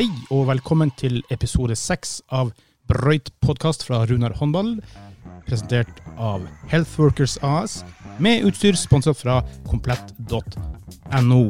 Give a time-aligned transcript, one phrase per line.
[0.00, 2.52] Hei og velkommen til episode seks av
[2.88, 4.80] Brøyt podkast fra Runar håndball.
[5.44, 7.84] Presentert av Healthworkers AS,
[8.18, 11.42] med utstyr sponset fra komplett.no.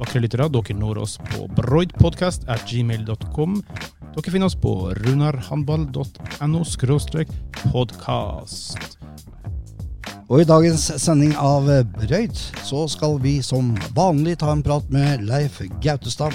[0.00, 3.52] Vakre lyttere, dere når oss på broidpodkast.gmail.com.
[4.14, 6.60] Dere finner oss på runarhandball.no
[7.72, 8.98] podkast.
[10.30, 15.26] Og i dagens sending av Brøyt så skal vi som vanlig ta en prat med
[15.26, 16.30] Leif Gautestad.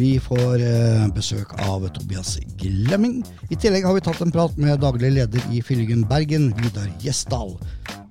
[0.00, 3.20] Vi får eh, besøk av Tobias Glemming.
[3.52, 7.58] I tillegg har vi tatt en prat med daglig leder i Fyllingen Bergen, Vidar Gjesdal.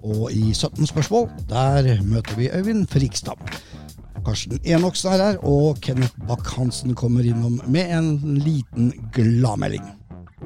[0.05, 3.41] Og i 17 spørsmål, der møter vi Øyvind Frikstad.
[4.25, 9.83] Karsten Enoksen er her, og Kenneth Bakk-Hansen kommer innom med en liten gladmelding.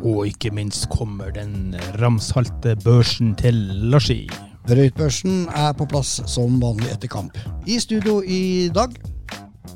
[0.04, 3.56] Og ikke minst kommer den ramsalte børsen til
[3.92, 4.26] Larsi.
[4.68, 7.40] Brøytbørsen er på plass som vanlig etter kamp.
[7.68, 8.96] I studio i dag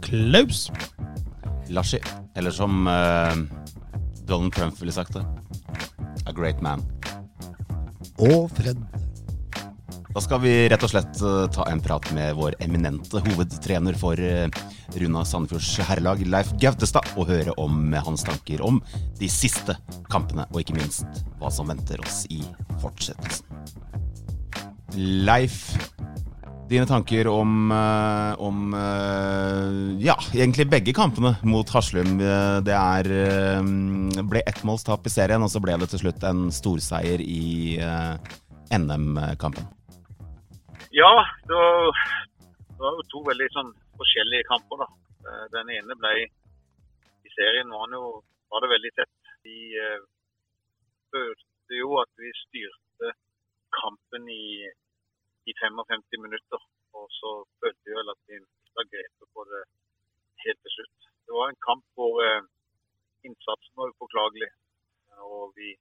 [0.03, 0.67] Klaus.
[1.71, 2.01] Larsi.
[2.35, 3.33] Eller som uh,
[4.27, 5.23] Donald Trump ville sagt det.
[6.27, 6.83] A great man.
[8.19, 9.02] og Fred.
[10.13, 14.19] Da skal vi rett og slett uh, ta en prat med vår eminente hovedtrener for
[14.21, 14.45] uh,
[15.01, 18.77] Runa Sandefjords herrelag, Leif Gautestad, og høre om hans tanker om
[19.17, 19.73] de siste
[20.13, 22.43] kampene, og ikke minst hva som venter oss i
[22.83, 23.49] fortsettelsen.
[25.25, 25.73] Leif,
[26.69, 32.19] dine tanker om, eh, om eh, ja, egentlig begge kampene mot Haslum.
[32.21, 36.51] Eh, Det er, eh, ble ettmålstap i serien, og så ble det til slutt en
[36.53, 38.17] storseier i eh,
[38.77, 39.65] NM-kampen.
[40.95, 41.91] Ja, det var,
[42.69, 44.83] det var jo to veldig sånn forskjellige kamper.
[44.83, 44.87] da.
[45.25, 48.19] Eh, Den ene ble i serien var, jo,
[48.53, 49.31] var det veldig tett.
[49.47, 50.05] Vi eh,
[51.09, 53.09] følte jo at vi styrte
[53.79, 54.69] kampen i,
[55.49, 56.61] i 55 minutter.
[56.93, 59.65] Og så følte vi vel at vi mista grepet på det
[60.45, 61.11] helt til slutt.
[61.25, 62.45] Det var en kamp hvor eh,
[63.25, 64.53] innsatsen var upåklagelig.
[65.25, 65.73] Og vi,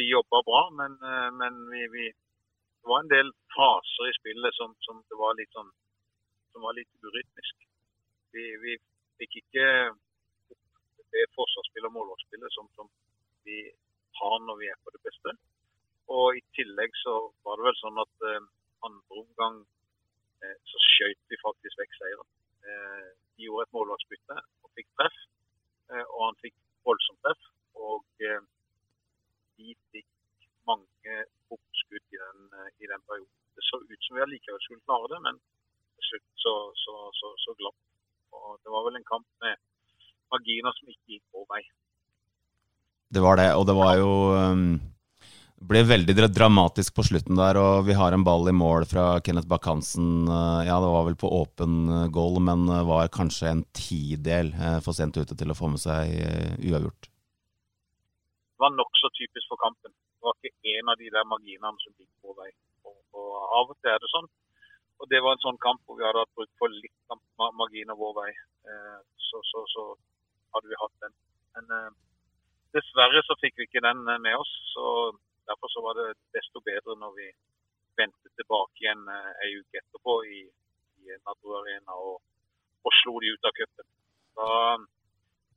[0.00, 2.14] vi jobba bra, men, eh, men vi, vi
[2.86, 5.72] det var en del faser i spillet som, som var litt sånn
[6.52, 7.64] som var litt urytmisk.
[8.30, 8.76] Vi, vi
[9.18, 9.64] fikk ikke
[11.16, 12.86] det forsvarsspillet og målvaktspillet som, som
[13.48, 13.58] vi
[14.20, 15.34] har når vi er på det beste.
[16.14, 18.48] Og i tillegg så var det vel sånn at eh,
[18.86, 19.60] andre omgang
[20.46, 22.30] eh, så skjøt vi faktisk vekk seieren.
[22.70, 25.18] Eh, de gjorde et målvaktsbytte og fikk treff,
[25.90, 26.54] eh, og han fikk
[26.86, 27.50] voldsomt treff.
[27.90, 28.46] Og eh,
[29.58, 30.12] de fikk
[30.70, 31.16] mange
[31.54, 33.32] oppskudd i den, eh, i den perioden.
[33.56, 35.38] Det så ut som vi allikevel skulle klare det, men
[35.96, 36.54] til slutt så,
[36.84, 37.78] så, så, så glapp.
[38.36, 39.54] Og det var vel en kamp med
[40.32, 41.62] marginer som ikke gikk vår vei.
[43.16, 44.64] Det var det, og det var jo um,
[45.66, 49.48] ble veldig dramatisk på slutten der, og vi har en ball i mål fra Kenneth
[49.48, 50.28] Back-Hansen.
[50.28, 54.52] Uh, Ja, det var vel på åpen uh, goal, men uh, var kanskje en tidel
[54.84, 56.12] for sent ute til å få med seg
[56.60, 57.08] uavgjort.
[58.56, 59.92] Det var nokså typisk for kampen.
[59.92, 62.48] Det var ikke en av de der marginene som gikk på vei.
[62.88, 64.28] Og, og av og til er det sånn.
[64.96, 67.52] Og det var en sånn kamp hvor vi hadde hatt bruk for litt av ma-
[67.60, 68.30] marginer vår vei.
[68.64, 68.98] Eh,
[69.28, 69.84] så, så, så
[70.56, 71.12] hadde vi hatt den.
[71.58, 71.90] Men eh,
[72.78, 74.52] dessverre så fikk vi ikke den med oss.
[74.74, 74.86] så
[75.46, 77.28] Derfor så var det desto bedre når vi
[77.98, 80.40] vendte tilbake igjen eh, ei uke etterpå i,
[81.02, 82.16] i Nadro Arena og,
[82.84, 83.88] og slo de ut av cupen.
[84.36, 84.48] Da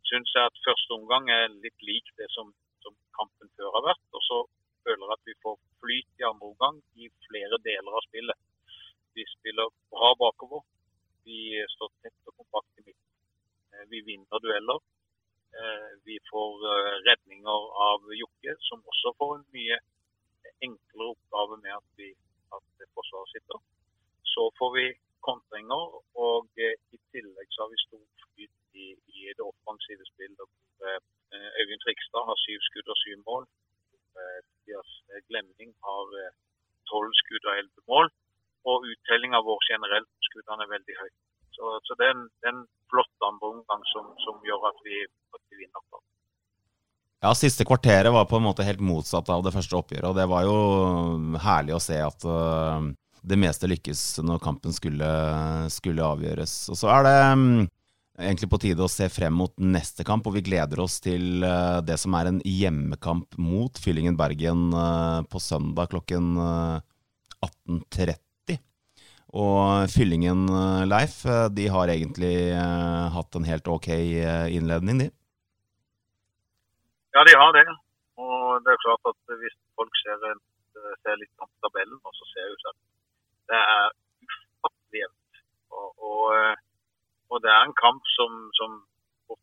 [0.10, 2.54] syns jeg at første omgang er litt lik det som,
[2.86, 4.06] som kampen før har vært.
[4.16, 4.38] Og så
[4.86, 8.46] føler jeg at vi får flyt i andre omgang i flere deler av spillet.
[9.18, 10.64] Vi spiller bra bakover.
[11.28, 13.10] Vi står tett og kompakt i midten.
[13.74, 14.80] Eh, Vi vinner dueller.
[15.60, 19.78] Eh, Vi får eh, redninger av Jokke, som også får en mye
[20.68, 22.10] enklere oppgave med at, vi,
[22.58, 23.62] at forsvaret sitter.
[24.34, 24.88] Så får vi
[25.28, 25.86] kontringer,
[26.26, 28.88] og eh, i tillegg så har vi stor flyt i,
[29.20, 30.58] i det offensive spillet.
[30.88, 31.00] eh,
[31.62, 33.44] Øyvind Trikstad har syv skudd og syv mål.
[34.20, 34.92] Tobias
[35.30, 36.08] Glemming har
[36.92, 38.10] tolv skudd og elleve mål.
[38.70, 41.12] Og uttellinga vår generelt på skuddene er veldig høy.
[41.56, 42.60] Så, så det er en, en
[42.92, 44.98] flott andreomgang som, som gjør at vi,
[47.20, 50.28] Ja, siste kvarteret var på en måte helt motsatt av det første oppgjøret, og det
[50.32, 50.60] var jo
[51.44, 52.86] herlig å se at uh,
[53.28, 55.10] det meste lykkes når kampen skulle,
[55.74, 56.54] skulle avgjøres.
[56.72, 57.68] Og så er det um,
[58.20, 61.84] egentlig på tide å se frem mot neste kamp, og vi gleder oss til uh,
[61.84, 66.80] det som er en hjemmekamp mot Fyllingen Bergen uh, på søndag klokken uh,
[67.44, 68.16] 18.30.
[69.30, 70.48] Og Fyllingen,
[70.90, 71.20] Leif,
[71.54, 72.50] de har egentlig
[73.14, 75.10] hatt en helt ok innledning, de.
[77.16, 77.66] Ja, de har det.
[78.24, 80.18] Og det er klart at hvis folk ser,
[81.04, 82.80] ser litt på tabellen, og så ser vi at
[83.50, 83.86] det er
[84.28, 85.40] ufattelig jevnt.
[85.80, 86.26] Og, og,
[87.30, 88.76] og, det er en kamp som, som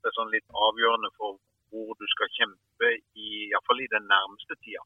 [0.06, 1.38] er sånn litt avgjørende for
[1.72, 4.84] hvor du skal kjempe, i, iallfall i den nærmeste tida.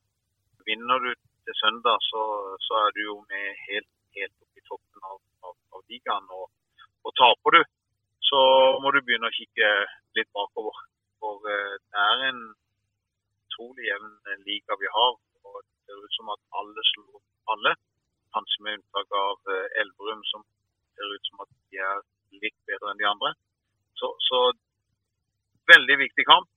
[0.69, 2.23] Vinner du til søndag, så,
[2.65, 5.19] så er du jo med helt, helt opp i toppen av,
[5.49, 6.33] av, av ligaen.
[6.39, 6.49] Og,
[7.05, 7.61] og taper du,
[8.31, 8.41] så
[8.81, 9.71] må du begynne å kikke
[10.17, 10.81] litt bakover.
[11.21, 12.43] For uh, det er en
[13.61, 14.13] utrolig jevn
[14.49, 15.13] liga vi har.
[15.45, 17.21] og Det ser ut som at alle slår
[17.53, 17.73] alle.
[18.35, 20.43] Kanskje med unntak av uh, Elverum, som
[20.95, 22.01] ser ut som at de er
[22.43, 23.35] litt bedre enn de andre.
[24.01, 24.41] Så, så
[25.73, 26.49] veldig viktig kamp.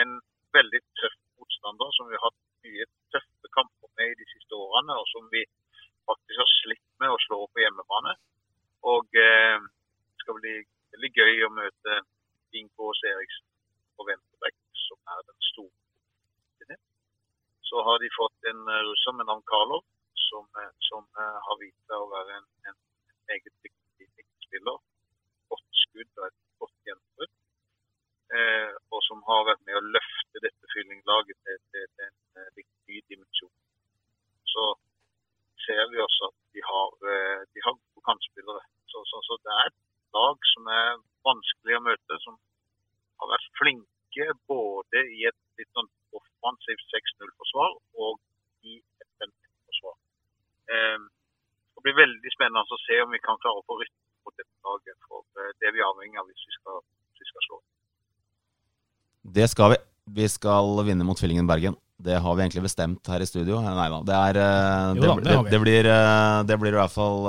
[0.00, 0.20] En
[0.52, 4.92] veldig tøff motstander som vi har hatt mye tøffe kamper med i de siste årene,
[5.00, 5.46] og som vi
[6.10, 8.16] faktisk har slitt med å slå på hjemmebane.
[8.92, 10.56] Og eh, det skal bli
[10.92, 12.00] veldig gøy å møte
[12.58, 13.46] Ingo Eriksen
[13.96, 14.58] på Venstrebekk,
[14.88, 15.79] som er den store.
[17.70, 19.82] Så har de fått en uh, russer med navn Karlov,
[20.28, 22.78] som, uh, som uh, har vist seg å være en, en,
[23.30, 24.78] meget dyktig spiller.
[25.52, 27.36] Godt skudd og et godt gjennombrudd.
[28.94, 32.08] og som har vært med å løfte dette fyllinglaget til, til, til
[32.42, 33.52] en viktig dimensjon.
[34.52, 34.64] Så
[35.64, 36.90] ser vi også at de har,
[37.54, 38.62] de har gode kantspillere.
[38.90, 39.78] Så, så, så det er et
[40.18, 40.90] lag som er
[41.30, 42.38] vanskelig å møte, som
[43.22, 48.18] har vært flinke både i et litt sånn offensivt 6-0-forsvar og
[48.66, 49.96] i et 5-1-forsvar.
[50.74, 50.98] Eh,
[51.80, 54.68] det blir veldig spennende å se om vi kan klare å få rytme på dette
[54.68, 54.98] laget.
[55.08, 57.60] For eh, det er vi avhengig av hvis vi skal, hvis vi skal slå.
[59.38, 59.78] Det skal vi.
[60.10, 61.76] Vi skal vinne mot Fillingen Bergen.
[62.00, 63.60] Det har vi egentlig bestemt her i studio.
[63.62, 64.00] Nei da.
[64.08, 67.28] Det, er, eh, det, det, det, blir, eh, det blir i hvert fall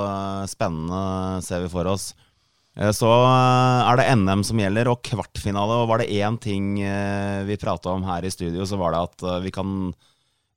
[0.50, 1.02] spennende,
[1.46, 2.12] ser vi for oss.
[2.78, 5.82] Eh, så eh, er det NM som gjelder, og kvartfinale.
[5.82, 9.04] Og var det én ting eh, vi prata om her i studio, så var det
[9.10, 9.92] at vi kan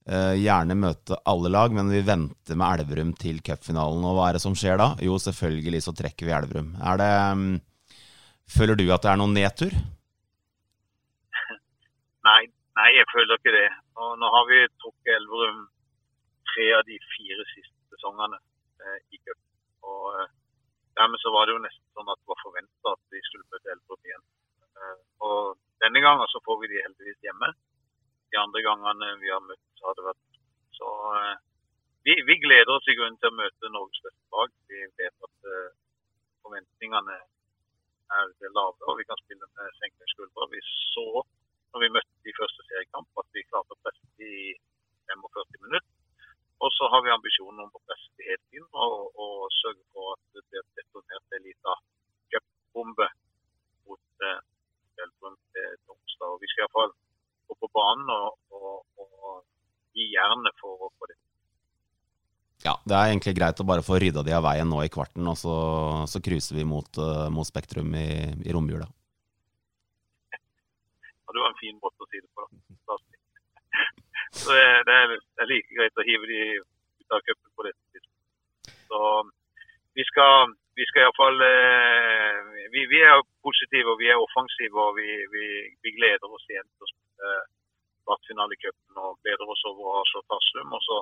[0.05, 4.03] gjerne møte alle lag, men vi venter med Elverum til cupfinalen.
[4.05, 4.91] Og hva er det som skjer da?
[5.01, 6.75] Jo, selvfølgelig så trekker vi Elverum.
[6.77, 7.09] Er det
[7.41, 7.55] mm,
[8.53, 9.73] Føler du at det er noen nedtur?
[12.29, 12.43] Nei,
[12.77, 13.71] nei, jeg føler ikke det.
[13.97, 15.65] Og nå har vi trukket Elverum
[16.53, 18.37] tre av de fire siste sesongene
[19.09, 19.41] i cup.
[19.89, 20.21] Og
[21.01, 23.73] Dermed så var det jo nesten sånn at det var forventa at vi skulle møte
[23.75, 24.25] Elverum igjen.
[24.79, 24.99] Eh,
[25.29, 27.51] og denne gangen så får vi de heldigvis hjemme.
[28.35, 30.41] De andre gangene vi har møtt, så har det vært
[30.75, 30.89] Så
[31.19, 31.37] eh,
[32.07, 34.51] vi, vi gleder oss i grunnen til å møte Norges beste lag.
[34.69, 35.71] Vi vet at uh,
[36.45, 40.51] forventningene er lave, og vi kan spille med senkede skuldre.
[40.53, 40.61] Vi
[40.93, 41.07] så
[41.73, 44.53] når vi møtte de første seriekamp at vi klarte å presse i
[45.09, 45.89] 45 minutter.
[46.63, 50.15] Og så har vi ambisjonen om å presse det helt inn og, og sørge for
[50.15, 51.83] at det blir detonert en liten
[52.35, 53.09] cupbombe
[53.89, 54.41] mot eh,
[54.95, 56.31] til onsdag.
[56.31, 56.95] Og vi skal iallfall
[57.51, 59.43] gå på banen og, og, og
[59.99, 61.19] gi jernet for å få det.
[62.65, 65.27] Ja, det er egentlig greit å bare få rydda de av veien nå i kvarten,
[65.29, 65.57] og så,
[66.09, 68.09] så cruiser vi mot, uh, mot Spektrum i,
[68.41, 68.87] i romjula.
[70.33, 70.39] Ja,
[71.29, 72.49] det var en fin måte å si det på.
[72.89, 72.97] Da.
[74.45, 77.65] Så det, det, er, det, er, like greit å hive de ut av cupen på
[77.65, 78.75] dette tidspunktet.
[78.91, 79.01] Så
[79.97, 85.01] vi skal, vi skal iallfall eh, vi, vi er positive og vi er offensive og
[85.01, 85.49] vi, vi,
[85.81, 87.33] vi gleder oss igjen til å spille
[88.05, 90.77] kvartfinalecupen og gleder oss over å ha slått Haslum.
[90.77, 91.01] Og så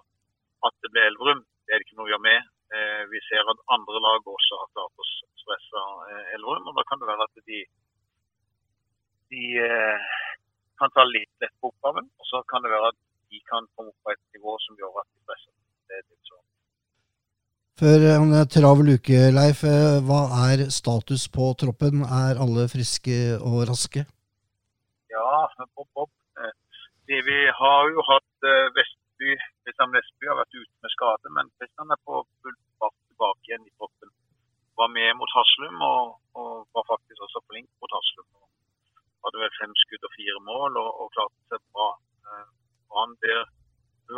[0.71, 2.51] at det blir Elverum, det er det ikke noe å gjøre med.
[2.79, 6.87] Eh, vi ser at andre lag også har klart å stresse eh, Elverum, og da
[6.87, 7.65] kan det være at de,
[9.35, 9.47] de
[10.79, 12.07] kan ta litt lett på oppgaven.
[12.07, 15.03] Og så kan det være at de kan komme opp på et nivå som gjør
[15.03, 15.53] at de presser.
[15.89, 16.45] Det litt sånn.
[17.83, 20.23] Før en travel uke, Leif, eh, hva
[20.53, 22.05] er status på troppen?
[22.23, 24.05] Er alle friske og raske?
[25.13, 25.31] Ja,
[25.77, 26.13] pop, pop.
[26.39, 29.03] Eh, vi har jo hatt eh, Vestby
[29.63, 33.69] Kristian Vestby har vært ute med skade, men Kristian er på full fart tilbake igjen
[33.69, 34.11] i troppen.
[34.81, 38.27] Var med mot Haslum og, og, var faktisk også flink mot Haslum.
[39.23, 41.89] Hadde vel fem skudd og fire mål og, og klarte seg bra.
[42.93, 43.41] Og han blir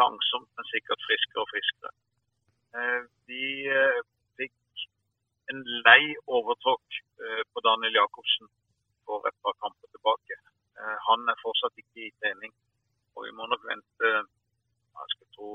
[0.00, 1.92] langsomt, men sikkert friskere og friskere.
[2.74, 4.00] Eh, vi eh,
[4.38, 4.84] fikk
[5.52, 6.02] en lei
[6.36, 8.50] overtråkk eh, på Daniel Jacobsen
[9.06, 10.40] for et par kamper tilbake.
[11.08, 12.50] Han er fortsatt ikke i trening,
[13.14, 15.50] og vi må nok vente jeg skal tro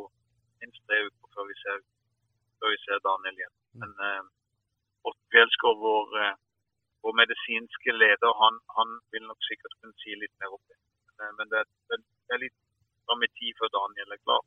[0.61, 1.81] minst tre uker før vi ser,
[2.61, 3.57] før vi ser Daniel igjen.
[3.73, 3.81] Mm.
[3.83, 4.29] Men
[5.33, 6.15] Fjellskår, vår,
[7.03, 10.77] vår, medisinske leder, han, han, vil nok sikkert kunne si litt mer om det.
[11.19, 12.57] Men, men det, er, det, er litt
[13.09, 14.43] fram i tid før Daniel er klar.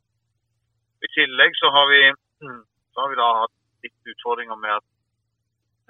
[1.03, 2.01] I tillegg så har vi,
[2.95, 4.87] så har vi da hatt litt utfordringer med at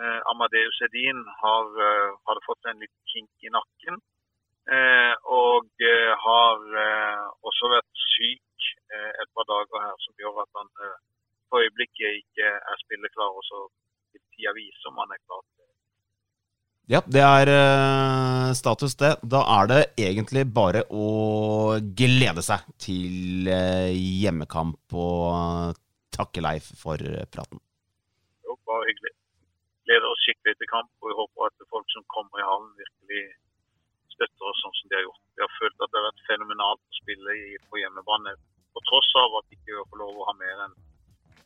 [0.02, 4.02] eh, Amadeus Edin har, uh, hadde fått en litt kink i nakken.
[4.64, 10.40] Eh, og eh, har eh, også vært syk eh, et par dager her, som gjør
[10.46, 10.70] at han
[11.52, 13.36] for øyeblikket ikke er spilleklar.
[13.36, 13.66] Og så
[14.16, 15.44] vil tida vise om han er klar.
[16.92, 19.14] Ja, det er eh, status, det.
[19.24, 25.80] Da er det egentlig bare å glede seg til eh, hjemmekamp og
[26.12, 27.62] takke Leif for eh, praten.
[28.44, 29.14] Jo, bare hyggelig.
[29.88, 33.24] Gleder oss skikkelig til kamp, og vi håper at folk som kommer i hallen, virkelig
[34.12, 35.24] støtter oss sånn som de har gjort.
[35.40, 37.38] Vi har følt at det har vært fenomenalt å spille
[37.72, 38.36] på hjemmebane.
[38.76, 40.76] På tross av at vi ikke får lov å ha mer enn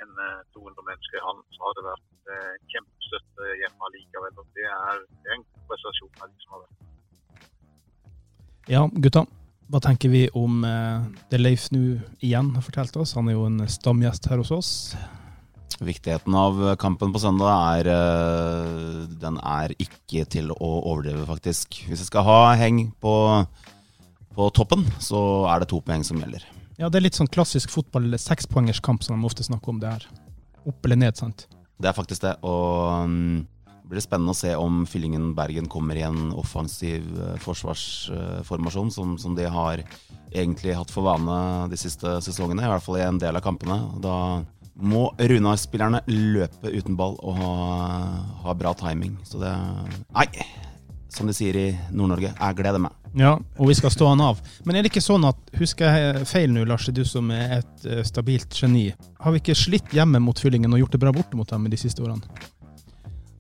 [0.04, 4.38] enn, eh, 200 mennesker i hallen, så har det vært eh, kjempestøtte hjemme allikevel.
[4.44, 6.86] Og det er, det er en prestasjon av de som har vært.
[8.68, 9.24] Ja, gutta.
[9.68, 13.16] Hva tenker vi om eh, det Leif nå igjen har fortalt oss?
[13.20, 14.72] Han er jo en stamgjest her hos oss.
[15.78, 21.84] Viktigheten av kampen på søndag er eh, Den er ikke til å overdrive, faktisk.
[21.86, 23.14] Hvis jeg skal ha heng på,
[24.34, 25.20] på toppen, så
[25.52, 26.48] er det to poeng som gjelder.
[26.78, 30.04] Ja, det er litt sånn klassisk fotball, sekspoengerskamp som de ofte snakker om det her.
[30.70, 31.48] Opp eller ned, sant?
[31.82, 32.36] Det er faktisk det.
[32.46, 37.40] Og mm, det blir spennende å se om Fyllingen Bergen kommer i en offensiv eh,
[37.42, 39.82] forsvarsformasjon, som, som de har
[40.30, 41.40] egentlig hatt for vane
[41.72, 43.80] de siste sesongene, i hvert fall i en del av kampene.
[44.04, 44.44] Da
[44.78, 47.52] må Runar-spillerne løpe uten ball og ha,
[48.44, 49.18] ha bra timing.
[49.26, 49.56] Så det
[50.14, 50.30] Nei!
[51.10, 52.97] Som de sier i Nord-Norge, jeg gleder meg.
[53.16, 54.42] Ja, og vi skal stå han av.
[54.66, 57.88] Men er det ikke sånn at, husker jeg feil nå, Lars, du som er et
[57.88, 58.90] eh, stabilt geni,
[59.24, 61.74] har vi ikke slitt hjemme mot Fyllingen og gjort det bra borte mot dem i
[61.74, 62.28] de siste årene?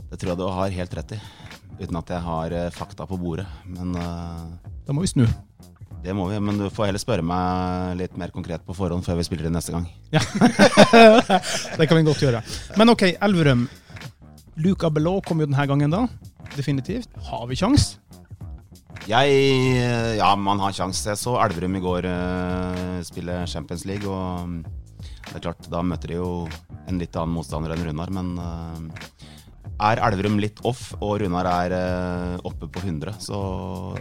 [0.08, 1.20] Det tror jeg du har helt rett i.
[1.78, 3.46] Uten at jeg har eh, fakta på bordet.
[3.70, 4.48] Men uh,
[4.88, 5.26] Da må vi snu.
[6.02, 6.40] det må vi.
[6.42, 9.54] Men du får heller spørre meg litt mer konkret på forhånd før vi spiller det
[9.54, 9.86] neste gang.
[10.16, 10.24] Ja,
[11.78, 12.42] Det kan vi godt gjøre.
[12.80, 13.68] Men ok, Elverum.
[14.58, 16.08] Luca Belot kom jo denne gangen, da.
[16.56, 17.12] Definitivt.
[17.28, 17.92] Har vi kjangs?
[19.08, 21.06] Jeg Ja, man har sjanse.
[21.14, 24.58] Jeg så Elverum i går uh, spille Champions League, og mm,
[25.30, 26.32] det er klart, da møter de jo
[26.88, 29.08] en litt annen motstander enn Runar, men uh,
[29.88, 33.40] er Elverum litt off, og Runar er uh, oppe på 100, så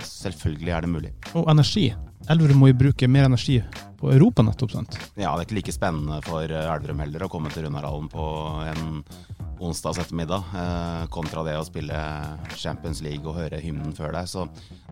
[0.02, 1.14] selvfølgelig er det mulig.
[1.38, 1.86] Og energi.
[2.32, 3.60] Elverum må jo bruke mer energi
[4.00, 4.98] på Europa nettopp, sant?
[5.14, 8.26] Ja, det er ikke like spennende for eh, Elverum heller å komme til Runarhallen på
[8.66, 9.02] en
[9.62, 11.96] onsdags ettermiddag, eh, kontra det å spille
[12.56, 14.28] Champions League og høre hymnen før deg.
[14.28, 14.44] Så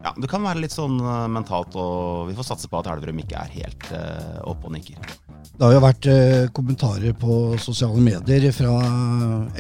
[0.05, 3.21] ja, det kan være litt sånn eh, mentalt, og vi får satse på at Elverum
[3.25, 5.13] ikke er helt eh, oppe og nikker.
[5.55, 8.73] Det har jo vært eh, kommentarer på sosiale medier fra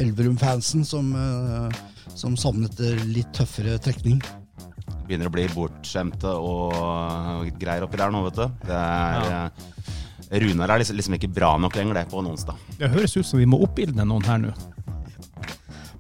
[0.00, 1.12] Elverum-fansen som,
[2.14, 4.22] som savnet litt tøffere trekning.
[5.04, 8.46] Begynner å bli bortskjemte og greier oppi der nå, vet du.
[8.68, 9.42] Det er, ja.
[10.44, 12.62] Runar er liksom, liksom ikke bra nok lenger, det, på en onsdag.
[12.78, 14.54] Det høres ut som vi må oppildne noen her nå.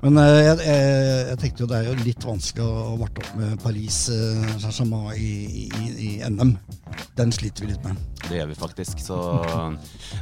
[0.04, 0.88] Men eh, jeg, jeg,
[1.30, 5.14] jeg tenkte jo det er jo litt vanskelig å varte opp med Paris eh, Saint-Germain
[5.16, 6.52] i, i, i NM.
[7.16, 7.96] Den sliter vi litt med.
[8.26, 9.00] Det gjør vi faktisk.
[9.00, 9.16] Så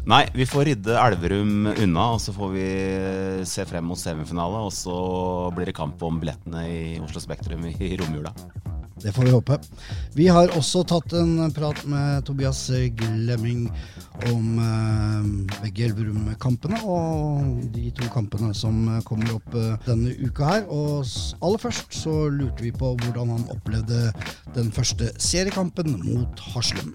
[0.07, 2.67] Nei, vi får rydde Elverum unna, og så får vi
[3.49, 4.63] se frem mot semifinale.
[4.63, 4.97] Og så
[5.57, 8.35] blir det kamp om billettene i Oslo Spektrum i romjula.
[9.01, 9.57] Det får vi håpe.
[10.15, 12.61] Vi har også tatt en prat med Tobias
[12.99, 13.65] Glemming
[14.29, 20.67] om eh, begge Elverum-kampene og de to kampene som kommer opp eh, denne uka her.
[20.69, 21.09] Og
[21.41, 24.13] aller først så lurte vi på hvordan han opplevde
[24.57, 26.93] den første seriekampen mot Haslum.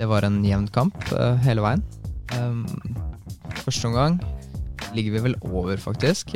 [0.00, 1.84] Det var en jevn kamp eh, hele veien.
[3.62, 4.16] Første omgang
[4.96, 6.32] ligger vi vel over, faktisk.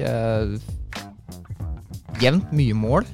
[2.21, 3.09] Jevnt mye mål.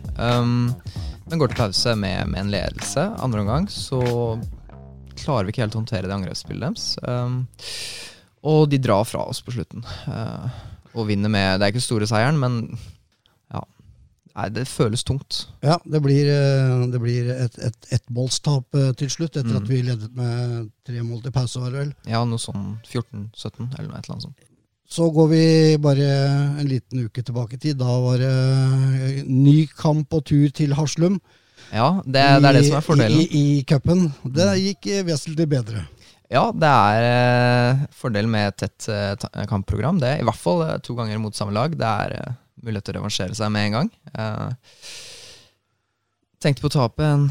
[1.32, 3.06] Men går til pause med, med en ledelse.
[3.24, 4.02] Andre omgang så
[5.16, 6.90] klarer vi ikke helt å håndtere det angrepsspillet deres.
[7.08, 7.38] Um,
[8.52, 9.80] og de drar fra oss på slutten.
[10.04, 10.44] Uh,
[10.92, 12.58] og vinner med Det er ikke store seieren, men
[13.52, 13.62] ja.
[14.36, 15.46] Nei, det føles tungt.
[15.64, 19.58] Ja, det blir, eh, det blir et, et ettmålstap eh, til slutt, etter Mm.
[19.62, 21.94] at vi ledet med tre mål til pause, var det vel.
[22.12, 24.44] Ja, noe sånn 14-17, eller noe et eller annet sånt.
[24.92, 25.44] Så går vi
[25.80, 26.08] bare
[26.61, 27.78] en liten uke tilbake i tid.
[27.80, 31.16] Da var det eh, ny kamp og tur til Haslum.
[31.72, 33.22] Ja, det, det er det som er fordelen.
[33.22, 34.11] I, i, cupen.
[34.37, 35.87] Det gikk eh, vesentlig bedre.
[36.32, 40.00] Ja, det er fordel fordelen med et tett eh, kampprogram.
[40.02, 41.72] Det, I hvert fall eh, to ganger mot samme lag.
[41.78, 42.34] Det er eh,
[42.66, 43.90] mulighet til å revansjere seg med en gang.
[44.12, 44.75] Eh,
[46.44, 47.25] tenkte på å tape en,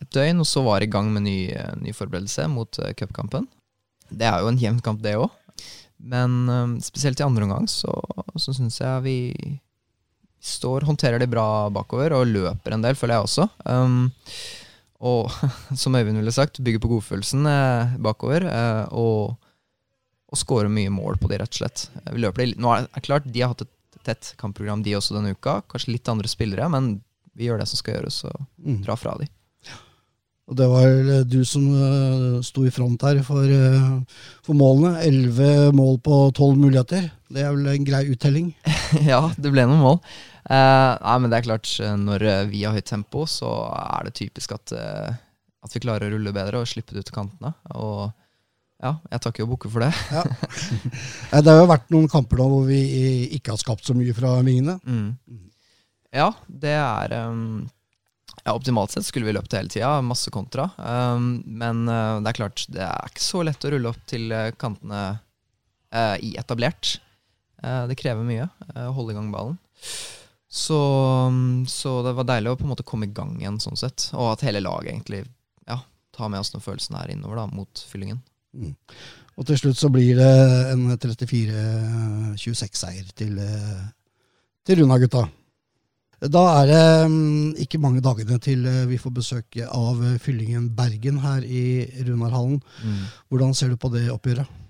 [0.00, 3.46] et døgn, og så var i gang med ny, eh, ny forberedelse mot eh, cupkampen.
[4.10, 5.30] Det er jo en jevn kamp, det òg.
[6.02, 7.92] Men eh, spesielt i andre omgang så,
[8.36, 9.16] så syns jeg vi
[10.42, 13.44] står, håndterer det bra bakover, og løper en del, føler jeg også.
[13.62, 14.08] Um,
[15.02, 15.30] og
[15.78, 18.46] som Øyvind ville sagt, bygger på godfølelsen eh, bakover.
[18.50, 19.36] Eh, og,
[20.32, 21.84] og scorer mye mål på de, rett og slett.
[22.10, 25.14] Vi løper det, nå er det klart, De har hatt et tett kampprogram, de også
[25.14, 25.60] denne uka.
[25.70, 26.96] Kanskje litt andre spillere, men
[27.38, 28.80] vi gjør det som skal gjøres, og Mm.
[28.84, 29.26] drar fra de.
[30.50, 34.98] Og det var vel du som uh, sto i front her for, uh, for målene.
[35.06, 37.06] Elleve mål på tolv muligheter.
[37.32, 38.50] Det er vel en grei uttelling?
[39.12, 40.00] ja, det ble noen mål.
[40.42, 44.08] Uh, nei, men det er klart, eh, når eh, vi har høyt tempo, så er
[44.08, 45.14] det typisk at, eh,
[45.62, 47.52] at vi klarer å rulle bedre og slippe det ut til kantene.
[47.78, 48.10] Og
[48.82, 49.92] ja, jeg takker jo Bukke for det.
[50.10, 50.24] Ja.
[51.32, 52.82] Eh, det har jo vært noen kamper nå hvor vi
[53.38, 54.74] ikke har skapt så mye fra vingene.
[54.84, 55.46] Mm.
[56.12, 57.62] Ja, det er um,
[58.42, 60.68] ja, Optimalt sett skulle vi løpt hele tida, masse kontra.
[60.78, 64.34] Um, men uh, det er klart, det er ikke så lett å rulle opp til
[64.34, 65.02] uh, kantene
[65.94, 66.96] uh, i etablert.
[67.62, 69.60] Uh, det krever mye uh, å holde i gang ballen.
[70.52, 70.76] Så,
[71.30, 74.10] um, så det var deilig å på en måte komme i gang igjen, sånn sett.
[74.12, 75.22] Og at hele laget egentlig
[75.70, 75.78] ja,
[76.12, 78.20] tar med oss den følelsen her innover da, mot fyllingen.
[78.52, 78.74] Mm.
[79.40, 80.32] Og til slutt så blir det
[80.74, 83.84] en 34-26-seier til, eh,
[84.66, 85.22] til Runa-gutta.
[86.22, 90.68] Da er det mm, ikke mange dagene til eh, vi får besøk av eh, fyllingen
[90.76, 92.60] Bergen her i Runarhallen.
[93.26, 94.60] Hvordan ser du på det oppgjøret?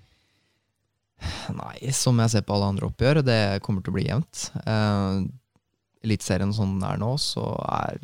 [1.53, 4.47] Nei, som jeg ser på alle andre oppgjør, det kommer til å bli jevnt.
[4.65, 5.21] Eh,
[6.03, 8.01] Eliteserien sånn den er nå, så er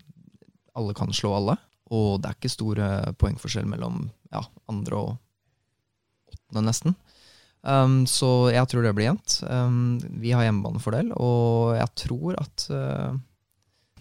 [0.77, 1.57] alle kan slå alle.
[1.89, 5.15] Og det er ikke stor eh, poengforskjell mellom ja, andre og
[6.29, 6.95] åttende, nesten.
[7.59, 9.39] Um, så jeg tror det blir jevnt.
[9.43, 13.17] Um, vi har hjemmebanefordel, og jeg tror at eh,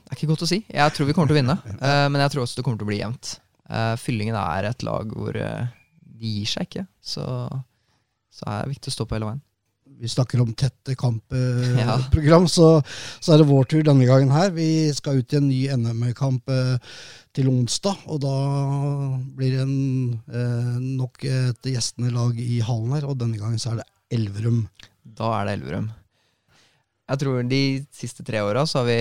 [0.09, 0.57] Det er ikke godt å si.
[0.73, 2.87] Jeg tror vi kommer til å vinne, eh, men jeg tror også det kommer til
[2.87, 3.35] å bli jevnt.
[3.69, 5.67] Eh, Fyllingen er et lag hvor eh,
[6.01, 6.87] de gir seg ikke.
[7.05, 7.27] Så
[8.39, 9.41] så er det viktig å stå på hele veien.
[9.99, 11.97] Vi snakker om tette Ja.
[11.99, 12.69] kampprogram, så,
[13.19, 14.53] så er det vår tur denne gangen her.
[14.55, 16.47] Vi skal ut i en ny NM-kamp
[17.35, 18.35] til onsdag, og da
[19.35, 20.21] blir det en,
[21.01, 23.89] nok et gjestende lag i hallen her, og denne gangen så er det
[24.21, 24.63] Elverum.
[25.19, 25.91] Da er det Elverum.
[27.09, 27.63] Jeg tror de
[27.99, 29.01] siste tre åra så har vi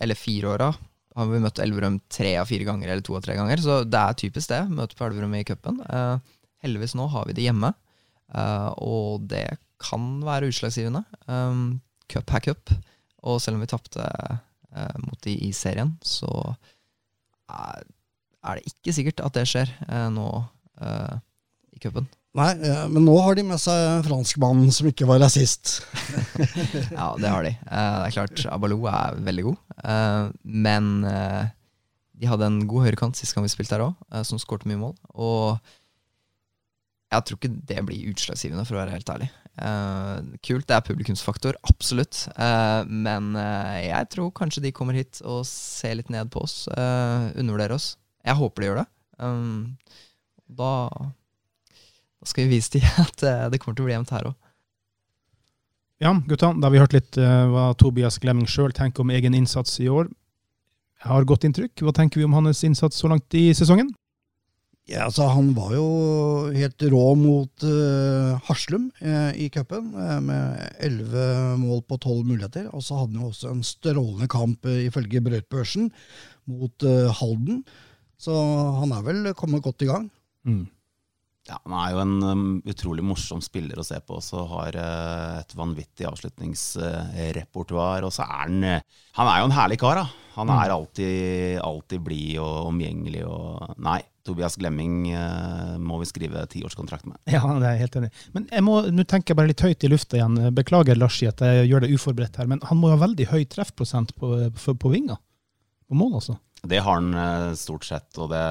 [0.00, 0.70] Eller fire åra
[1.18, 3.62] har vi møtt Elverum tre av fire ganger, eller to av tre ganger.
[3.62, 4.62] Så det er typisk det.
[4.72, 5.80] Møte på Elverum i cupen.
[5.90, 6.20] Uh,
[6.64, 7.72] heldigvis nå har vi det hjemme,
[8.36, 9.46] uh, og det
[9.80, 11.02] kan være utslagsgivende.
[11.26, 12.74] Um, cup er cup,
[13.26, 16.30] og selv om vi tapte uh, mot de i serien, så
[17.50, 17.84] er,
[18.54, 19.72] det ikke sikkert at det skjer
[20.14, 20.28] nå
[21.74, 22.06] i cupen.
[22.38, 25.80] Nei, eh, men nå har de med seg franskmannen som ikke var rasist.
[26.94, 27.50] Ja, det har de.
[27.50, 29.58] Eh, det er klart, Abalou er veldig god.
[29.82, 30.30] Eh,
[30.66, 30.92] men
[32.20, 34.94] de hadde en god høyrekant sist gang vi spilte her òg, som skårte mye mål.
[35.16, 35.58] Og
[37.10, 39.30] jeg tror ikke det blir utslagsgivende, for å være helt ærlig.
[40.44, 42.26] Kult, det er publikumsfaktor, absolutt.
[42.36, 43.32] Men
[43.80, 46.66] jeg tror kanskje de kommer hit og ser litt ned på oss.
[46.68, 47.94] undervurderer oss.
[48.20, 48.86] Jeg håper de gjør det.
[49.24, 49.64] Um,
[50.60, 50.70] da,
[52.20, 54.38] da skal vi vise dem at eh, det kommer til å bli jevnt her òg.
[56.00, 59.36] Ja, gutta, da har vi hørt litt eh, hva Tobias Glemming sjøl tenker om egen
[59.36, 60.08] innsats i år.
[61.00, 61.82] Jeg har godt inntrykk.
[61.84, 63.90] Hva tenker vi om hans innsats så langt i sesongen?
[64.90, 65.86] Ja, altså Han var jo
[66.50, 71.26] helt rå mot uh, Haslum eh, i cupen, eh, med elleve
[71.60, 72.66] mål på tolv muligheter.
[72.74, 75.92] Og så hadde han jo også en strålende kamp, eh, ifølge Brøytbørsen,
[76.50, 76.86] mot
[77.20, 77.62] Halden.
[78.18, 78.34] Så
[78.80, 80.10] han er vel kommet godt i gang.
[80.44, 80.64] Mm.
[81.50, 85.40] Ja, Han er jo en um, utrolig morsom spiller å se på, så har uh,
[85.40, 88.04] et vanvittig avslutningsrepertoar.
[88.06, 88.80] og så er han uh,
[89.18, 90.06] Han er jo en herlig kar, da.
[90.36, 90.56] Han Mm.
[90.62, 93.24] er alltid, alltid blid og omgjengelig.
[93.26, 97.18] Og nei, Tobias Glemming uh, må vi skrive tiårskontrakt med.
[97.28, 98.10] Ja, det er jeg helt enig.
[98.32, 100.38] Men jeg må, nå tenker jeg bare litt høyt i lufta igjen.
[100.56, 104.14] Beklager, Larsi, at jeg gjør det uforberedt her, men han må ha veldig høy treffprosent
[104.16, 105.18] på, på, på vinga?
[105.90, 106.38] På mål, altså.
[106.62, 108.10] Det har han stort sett.
[108.20, 108.44] og det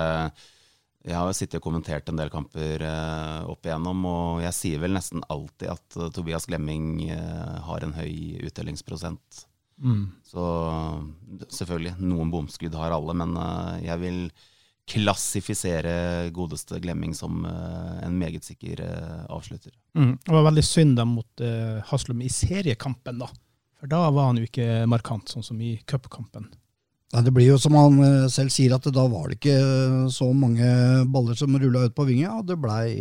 [1.08, 4.82] jeg har jo sittet og kommentert en del kamper uh, opp igjennom, og jeg sier
[4.84, 9.46] vel nesten alltid at uh, Tobias Glemming uh, har en høy utdelingsprosent.
[9.80, 10.10] Mm.
[10.28, 10.44] Så
[11.56, 13.38] selvfølgelig, noen bomskudd har alle, men
[13.80, 14.18] jeg vil
[14.90, 15.94] klassifisere
[16.36, 18.82] godeste Glemming som en meget sikker
[19.32, 19.72] avslutter.
[19.96, 20.18] Mm.
[20.26, 21.44] Det var veldig synd da mot
[21.88, 23.30] Haslum i seriekampen, da.
[23.80, 26.50] For da var han jo ikke markant, sånn som i cupkampen.
[27.10, 30.10] Nei, Det blir jo som han eh, selv sier, at da var det ikke eh,
[30.14, 30.66] så mange
[31.10, 32.92] baller som rulla ut på vinga, og det blei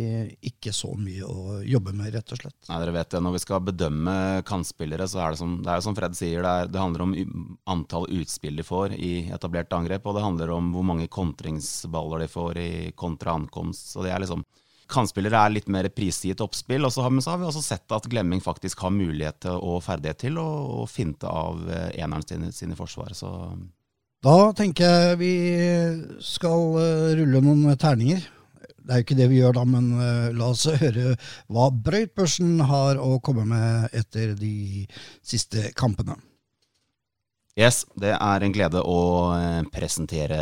[0.49, 2.57] ikke så mye å jobbe med, rett og slett.
[2.71, 4.15] Nei, dere vet det, Når vi skal bedømme
[4.49, 7.15] kantspillere, så er det som, det er som Fred sier, det, er, det handler om
[7.69, 12.31] antall utspill de får i etablert angrep, og det handler om hvor mange kontringsballer de
[12.33, 13.93] får i kontra ankomst.
[13.93, 14.45] Så det er liksom
[14.89, 18.07] Kantspillere er litt mer prisgitt oppspill, og så har, så har vi også sett at
[18.09, 22.77] Glemming faktisk har mulighet og ferdighet til å, finte av eh, eneren sin, sin i
[22.79, 23.13] forsvaret.
[23.13, 23.29] Så
[24.19, 25.33] Da tenker jeg vi
[26.19, 28.19] skal eh, rulle noen terninger.
[28.59, 31.13] Det er jo ikke det vi gjør da, men eh, la oss høre
[31.47, 34.83] hva Brøytbørsen har å komme med etter de
[35.23, 36.17] siste kampene.
[37.59, 38.99] Yes, det er en glede å
[39.37, 40.41] eh, presentere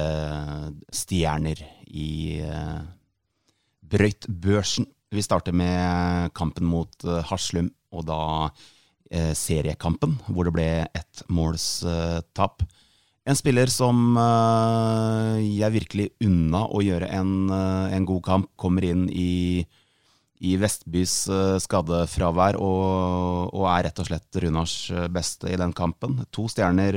[0.89, 2.41] stjerner i
[3.87, 4.89] brøytbørsen.
[5.13, 8.49] Vi starter med kampen mot Haslum, og da
[9.37, 12.65] seriekampen, hvor det ble ettmålstap.
[12.65, 12.76] Uh,
[13.27, 14.15] en spiller som
[15.43, 19.67] jeg virkelig unna å gjøre en, en god kamp, kommer inn i
[20.37, 24.75] i Vestbys uh, skadefravær og, og, er rett og slett Runars
[25.09, 26.19] beste i den kampen.
[26.29, 26.93] To stjerner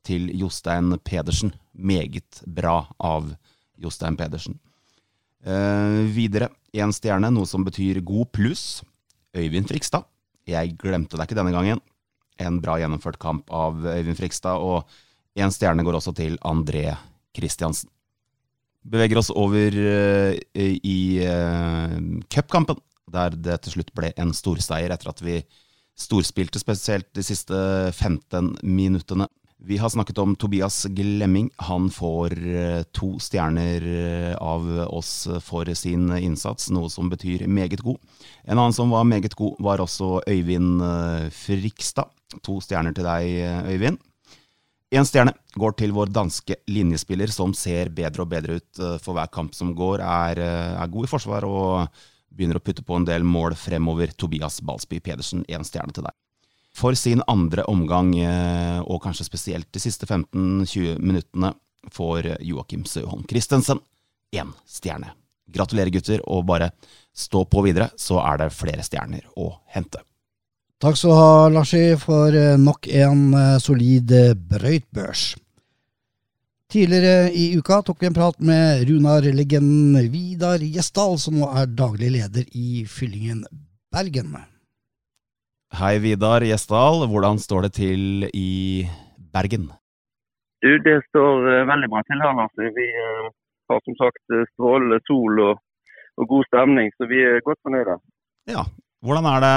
[0.00, 1.52] til Jostein Pedersen.
[1.76, 3.34] Meget bra av
[3.76, 4.56] Jostein Pedersen.
[6.16, 8.82] videre én stjerne, noe som betyr god pluss.
[9.34, 10.06] Øyvind Frikstad.
[10.46, 11.80] Jeg glemte deg ikke denne gangen.
[12.38, 14.62] En bra gjennomført kamp av Øyvind Frikstad.
[14.62, 14.88] Og
[15.34, 16.88] én stjerne går også til André
[17.34, 17.90] Kristiansen
[18.84, 21.96] beveger oss over uh, i uh,
[22.32, 25.40] cupkampen, der det til slutt ble en storseier etter at vi
[25.98, 27.56] storspilte spesielt de siste
[27.94, 29.28] 15 minuttene.
[29.64, 31.46] Vi har snakket om Tobias Glemming.
[31.70, 33.86] Han får uh, to stjerner
[34.36, 35.14] av oss
[35.46, 38.02] for sin innsats, noe som betyr meget god.
[38.44, 40.82] En annen som var meget god, var også Øyvind
[41.32, 42.12] Frikstad.
[42.44, 44.02] To stjerner til deg, Øyvind.
[44.94, 49.16] Én stjerne går til vår danske linjespiller, som ser bedre og bedre ut eh, for
[49.16, 49.98] hver kamp som går.
[49.98, 54.12] Er, eh, er god i forsvar og begynner å putte på en del mål fremover.
[54.14, 56.14] Tobias Balsby Pedersen, én stjerne til deg.
[56.74, 61.54] For sin andre omgang, eh, og kanskje spesielt de siste 15-20 minuttene,
[61.90, 63.82] får Joakim Søholm Christensen
[64.32, 65.10] én stjerne.
[65.50, 66.70] Gratulerer, gutter, og bare
[67.12, 70.06] stå på videre, så er det flere stjerner å hente.
[70.82, 75.36] Takk skal du ha, Larsi, for eh, nok en eh, solid eh, brøytbørs.
[76.74, 82.10] Tidligere i uka tok vi en prat med Runar-legenden Vidar Gjesdal, som nå er daglig
[82.16, 83.44] leder i Fyllingen
[83.94, 84.34] Bergen.
[85.78, 87.06] Hei, Vidar Gjesdal.
[87.06, 88.82] Hvordan står det til i
[89.30, 89.70] Bergen?
[90.64, 92.54] Du, Det står veldig bra til her, Lars.
[92.58, 92.88] Vi
[93.70, 95.62] har som sagt strålende sol og,
[96.18, 98.00] og, god stemning, så vi er godt fornøyde.
[98.50, 98.66] Ja,
[99.04, 99.56] hvordan er det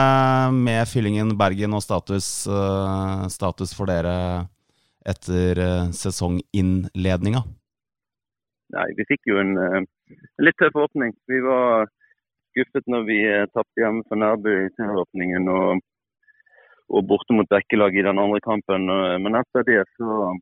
[0.60, 4.16] med fyllingen Bergen og status, uh, status for dere
[5.08, 7.44] etter uh, sesonginnledninga?
[8.76, 11.14] Nei, Vi fikk jo en, uh, litt tøff åpning.
[11.32, 11.88] Vi var
[12.52, 15.80] skuffet når vi uh, tapte hjemme for Nærbø i serieåpningen og,
[16.92, 18.92] og borte mot Bekkelag i den andre kampen.
[19.24, 20.34] men etter det så,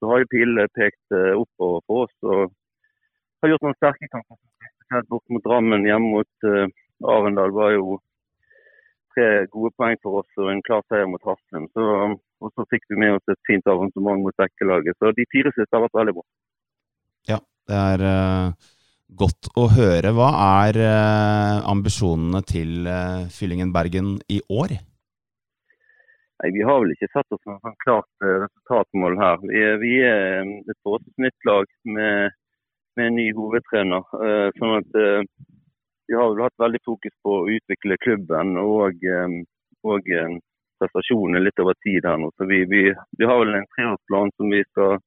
[0.00, 2.48] så har jo pilene pekt oppover for oss og
[3.44, 4.40] har gjort noen sterke kamper.
[4.72, 6.50] Spesielt bort mot Drammen, hjemme mot
[7.12, 7.96] Arendal var jo
[9.14, 11.68] tre gode poeng for oss og en klar seier mot Haslum.
[12.44, 14.98] Og så fikk vi med oss et fint avansement mot Bekkelaget.
[14.98, 16.24] Så de fire siste har vært veldig bra.
[17.30, 17.38] Ja,
[17.70, 18.72] det er uh,
[19.22, 20.12] godt å høre.
[20.16, 20.30] Hva
[20.64, 24.76] er uh, ambisjonene til uh, Fyllingen Bergen i år?
[26.42, 29.42] Nei, Vi har vel ikke satt oss noe sånn klart resultatmål her.
[29.48, 32.38] Vi er, vi er et forholdsvis nytt lag med,
[32.98, 34.04] med en ny hovedtrener.
[34.58, 34.98] sånn at
[36.06, 39.36] vi har vel hatt veldig fokus på å utvikle klubben og, eh,
[39.88, 40.36] og eh,
[40.80, 42.30] prestasjonene litt over tid her nå.
[42.36, 42.82] Så vi, vi,
[43.18, 44.98] vi har vel en treårsplan som vi skal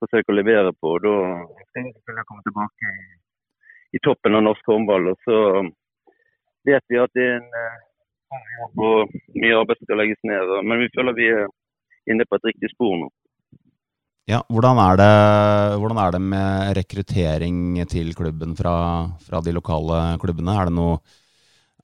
[0.00, 0.96] forsøke å levere på.
[1.04, 1.14] Da
[1.68, 2.94] skal vi komme tilbake
[3.92, 5.12] i, toppen av norsk håndball.
[5.12, 5.38] Og så
[6.68, 7.78] vet vi at det er en eh,
[8.78, 10.52] og mye arbeid skal legges ned.
[10.64, 11.48] Men vi føler vi er
[12.10, 13.08] inne på et riktig spor nå.
[14.28, 15.12] Ja, hvordan er, det,
[15.80, 18.74] hvordan er det med rekruttering til klubben fra,
[19.24, 20.54] fra de lokale klubbene?
[20.54, 20.98] Er det, noe,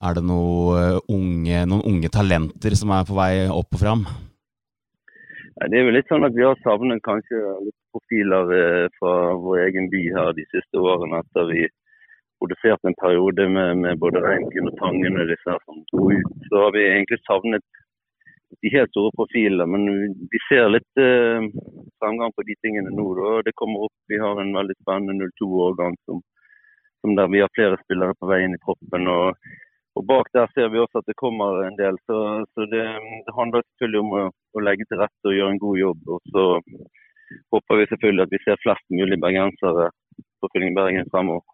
[0.05, 4.05] er det noe eh, unge, noen unge talenter som er på vei opp og fram?
[5.57, 9.63] Det er jo litt sånn at Vi har savnet kanskje litt profiler eh, fra vår
[9.65, 11.23] egen by her de siste årene.
[11.25, 11.65] Etter vi
[12.37, 16.47] produserte en periode med, med både Reinken og Tangen og disse som dro ut.
[16.51, 17.65] Så har vi egentlig savnet
[18.61, 19.65] de helt store profilene.
[19.73, 19.85] Men
[20.31, 21.45] vi ser litt eh,
[22.01, 23.07] fremgang på de tingene nå.
[23.19, 23.35] Da.
[23.47, 23.95] Det kommer opp.
[24.11, 26.21] Vi har en veldig spennende 02-årgang som,
[27.01, 29.09] som, der vi har flere spillere på vei inn i troppen.
[29.13, 29.49] Og,
[29.97, 31.99] og, bak der ser vi også at det kommer en del.
[32.09, 32.21] Så,
[32.53, 32.85] så det,
[33.27, 36.13] det, handler selvfølgelig om å, å, legge til rette og gjøre en god jobb.
[36.15, 36.47] Og så
[37.55, 39.91] håper vi selvfølgelig at vi ser flest mulig bergensere
[40.41, 41.45] på Fylling Bergen fremover.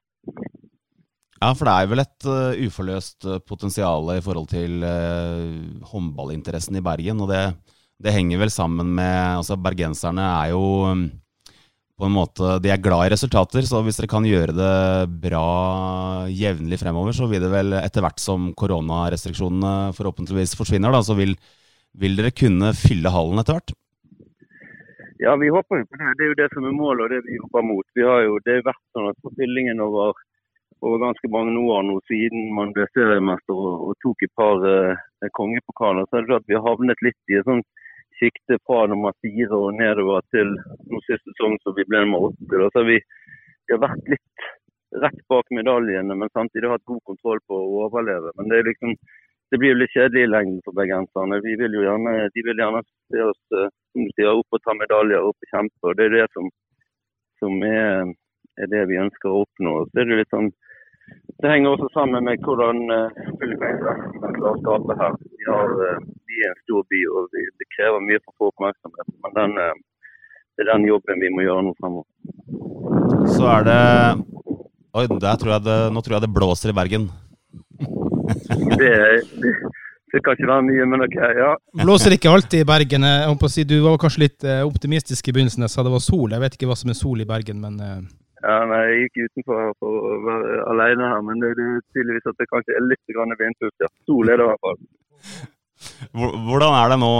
[1.43, 6.77] Ja, for det er vel et uh, uforløst uh, potensial i forhold til uh, håndballinteressen
[6.79, 7.19] i Bergen.
[7.19, 7.41] Og det,
[7.99, 11.03] det, henger vel sammen med Altså, bergenserne er jo um,
[11.99, 14.71] på en måte De er glad i resultater, så hvis dere kan gjøre det
[15.25, 15.43] bra
[16.31, 21.35] jevnlig fremover, så vil det vel etter hvert som koronarestriksjonene forhåpentligvis forsvinner, da, så vil,
[21.99, 23.75] vil dere kunne fylle hallen etter hvert?
[25.19, 26.15] Ja, vi håper jo på det.
[26.19, 27.85] Det er jo det som er målet og det vi jobber mot.
[27.99, 30.15] Vi har jo, det er vært sånn at for fyllingen over
[30.83, 35.29] over ganske mange år nå siden man ble seriemester og, og tok et par eh,
[35.37, 37.63] kongepokaler, så er det klart vi har havnet litt i et sånn
[38.19, 40.51] sikte fra nummer fire og nedover til
[40.91, 42.51] nå sist sesong som vi ble nummer åtte.
[42.51, 42.69] Da.
[42.75, 42.99] Så vi,
[43.67, 44.47] vi har vært litt
[45.03, 48.33] rett bak medaljene, men samtidig hatt god kontroll på å overleve.
[48.37, 48.95] Men det, er liksom,
[49.51, 51.39] det blir jo litt kjedelig i lengden for bergenserne.
[51.45, 53.71] Vi vil jo gjerne, de vil gjerne se oss eh,
[54.17, 55.81] sier, opp og ta medaljer opp og kjempe.
[55.87, 56.51] og Det er det som,
[57.41, 58.13] som er,
[58.59, 59.79] er, det vi ønsker å oppnå.
[59.89, 60.51] Så er det litt sånn
[61.43, 65.17] det henger også sammen med hvordan uh, fylkesmennesker klarer å skape her.
[65.27, 65.97] Vi, har, uh,
[66.29, 69.09] vi, er en stor by og det krever mye for å få oppmerksomhet.
[69.25, 69.73] Men den, uh,
[70.55, 72.07] det er den jobben vi må gjøre nå fremover.
[73.35, 73.81] Så er det
[74.93, 77.09] Oi, tror det, nå tror jeg det blåser i Bergen.
[78.79, 78.91] det,
[79.41, 79.53] det,
[80.13, 81.53] det, kan ikke være mye, men ok, ja.
[81.81, 83.07] Blåser ikke alltid i Bergen.
[83.09, 85.65] Jeg si, du var kanskje litt optimistisk i begynnelsen.
[85.65, 86.29] Jeg sa det var sol.
[86.29, 87.81] Jeg vet ikke hva som er sol i Bergen, men
[88.43, 92.39] ja, nei, Jeg gikk utenfor for å være alene her, men det, er tydeligvis at
[92.41, 93.75] det kanskje er litt vindpust.
[93.79, 93.89] Ja.
[94.07, 94.81] Sol er det i hvert fall.
[96.13, 97.11] Hvordan er det nå,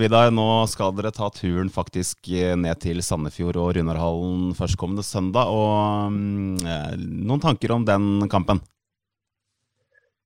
[0.00, 0.30] Vidar?
[0.34, 5.50] Nå skal dere ta turen faktisk ned til Sandefjord og Runarhallen førstkommende søndag.
[5.50, 6.62] og mm,
[7.26, 8.62] Noen tanker om den kampen?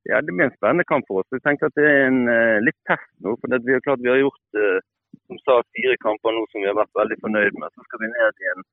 [0.06, 1.32] Ja, Det blir en spennende kamp for oss.
[1.34, 2.20] Jeg tenker at Det er en
[2.64, 3.34] litt test nå.
[3.40, 4.60] for Vi har klart vi har gjort
[5.26, 7.72] som sa, fire kamper nå som vi har vært veldig fornøyd med.
[7.74, 8.66] Så skal vi ned i en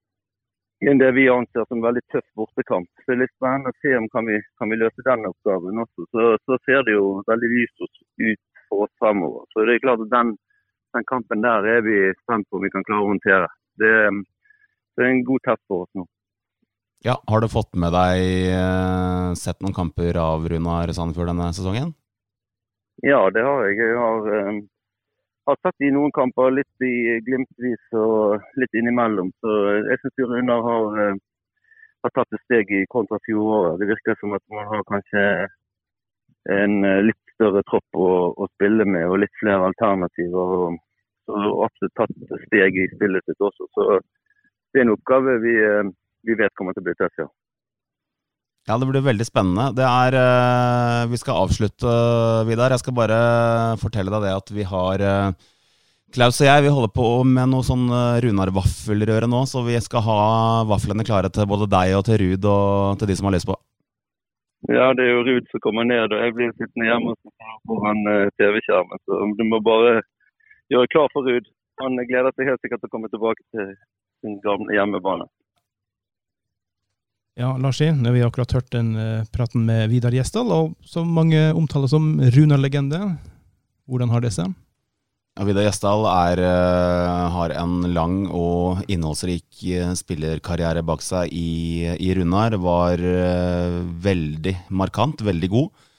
[0.89, 2.89] enn det vi anser som veldig tøff bortekamp.
[3.02, 5.84] Så det er litt spennende å se om kan vi kan vi løse den oppgaven
[5.84, 6.08] også.
[6.12, 9.46] Så, så, ser det jo veldig lyst ut for oss fremover.
[9.54, 10.34] Så det er klart at den,
[10.98, 13.50] den kampen der er vi spent på om vi kan klare å håndtere.
[13.82, 13.93] Det,
[14.98, 16.08] det er en god test for oss nå.
[17.04, 18.22] Ja, Har du fått med deg
[18.56, 21.91] eh, sett noen kamper av Runar Sandefjord denne sesongen?
[23.04, 23.80] Ja, det har jeg.
[23.82, 24.62] Jeg har eh,
[25.45, 29.32] har sett i noen kamper litt i glimtvis og litt innimellom.
[29.43, 29.58] Så
[29.89, 31.19] jeg syns Runar har, eh,
[32.06, 33.79] har, tatt et steg i kontra fjoråret.
[33.79, 35.25] Det virker som at man har kanskje
[36.58, 40.58] en eh, litt større tropp å, å spille med og litt flere alternativer.
[40.67, 40.79] Og,
[41.34, 43.69] og absolutt tatt et steg i spillet sitt også.
[43.75, 43.89] Så
[44.73, 47.27] det er en oppgave vi, eh, vi vet kommer til å bli tøff, ja.
[48.63, 49.71] Ja, det blir veldig spennende.
[49.76, 51.95] Det er uh, Vi skal avslutte,
[52.47, 52.71] Vidar.
[52.71, 53.17] Jeg skal bare
[53.82, 55.49] fortelle deg det at vi har uh,
[56.15, 60.06] Klaus og jeg vi holder på med noe sånn uh, Runar-vaffelrøre nå, så vi skal
[60.08, 60.17] ha
[60.69, 63.58] vaflene klare til både deg og til Ruud og til de som har lyst på.
[64.71, 67.17] Ja, det er jo Ruud som kommer ned, og jeg blir sittende hjemme
[67.67, 67.99] foran
[68.39, 69.02] TV-skjermen.
[69.04, 69.97] Så du må bare
[70.71, 71.52] gjøre klar for Ruud.
[71.84, 73.73] Han gleder seg helt sikkert til å komme tilbake til
[74.23, 75.28] sin gamle hjemmebane.
[77.34, 81.10] Ja, Larsi, nå har vi akkurat hørt den uh, praten med Vidar Gjesdal, og som
[81.10, 83.00] mange omtaler som Runar-legende.
[83.89, 84.52] Hvordan har det seg?
[85.34, 91.89] Ja, Vidar Gjesdal er, uh, har en lang og innholdsrik uh, spillerkarriere bak seg i,
[91.98, 92.54] i Runar.
[92.62, 93.02] Var
[94.06, 95.89] veldig markant, veldig god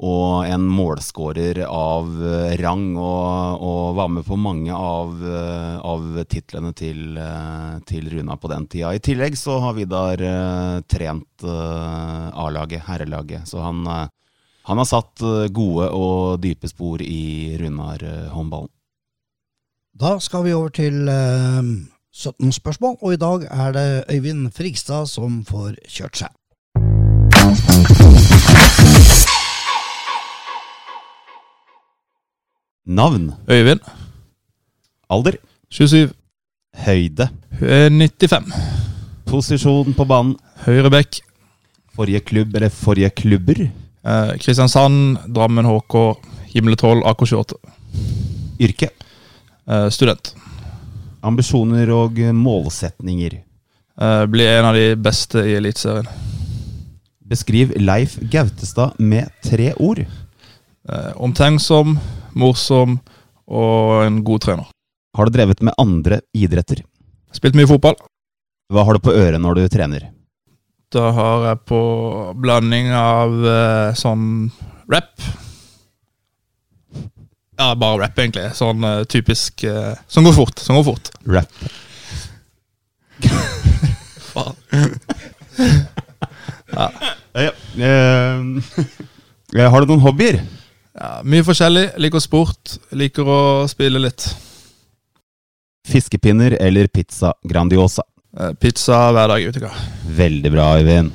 [0.00, 6.22] og en målskårer av eh, rang, og, og, var med på mange av, eh, av
[6.24, 8.94] titlene til, eh, til, Runa på den tida.
[8.96, 10.16] I tillegg så har Vidar
[10.88, 18.72] trent A-laget, herrelaget, så han, han, har satt gode og dype spor i Runar-håndballen.
[20.00, 25.42] Da skal vi over til 17 spørsmål, og i dag er det Øyvind Frigstad som
[25.44, 28.39] får kjørt seg.
[32.90, 33.30] Navn.
[33.48, 33.80] Øyvind.
[35.10, 35.36] Alder.
[35.70, 36.10] 27.
[36.84, 37.28] Høyde.
[37.60, 38.50] 95.
[39.30, 40.34] Posisjon på banen.
[40.64, 41.20] Høyre bekk.
[41.94, 43.60] Forrige klubb eller forrige klubber?
[44.02, 45.94] Eh, Kristiansand, Drammen HK,
[46.54, 47.54] Himletål, AK28.
[48.60, 48.90] Yrke?
[49.68, 50.34] Eh, student.
[51.22, 53.38] Ambisjoner og målsetninger?
[54.00, 56.08] Eh, bli en av de beste i Eliteserien.
[57.30, 60.00] Beskriv Leif Gautestad med tre ord.
[60.00, 61.98] Eh, omtenksom,
[62.38, 62.98] morsom
[63.50, 64.70] og en god trener.
[65.16, 66.84] Har du drevet med andre idretter?
[67.34, 67.96] Spilt mye fotball.
[68.70, 70.08] Hva har du på øret når du trener?
[70.90, 71.80] Da har jeg på
[72.42, 74.50] blanding av eh, sånn
[74.90, 75.10] rap.
[77.60, 78.48] Ja, bare rap, egentlig.
[78.58, 80.62] Sånn eh, typisk eh, Som går fort.
[80.62, 81.10] Som går fort.
[81.30, 81.50] Rap.
[84.30, 84.56] Faen.
[86.70, 86.88] ja.
[87.34, 87.52] ja.
[89.52, 89.68] ja.
[89.74, 90.40] har du noen hobbyer?
[90.94, 91.90] Ja, mye forskjellig.
[92.02, 92.76] Liker sport.
[92.96, 94.26] Liker å spille litt.
[95.90, 98.02] Fiskepinner eller pizza Grandiosa?
[98.38, 99.72] Eh, pizza hver dag, vet
[100.16, 101.12] Veldig bra, Øyvind.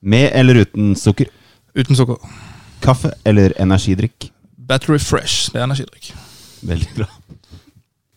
[0.00, 1.28] Med eller uten sukker?
[1.74, 2.16] Uten sukker.
[2.80, 4.30] Kaffe eller energidrikk?
[4.56, 5.52] Battery Fresh.
[5.52, 6.12] Det er energidrikk.
[6.62, 7.06] Veldig bra.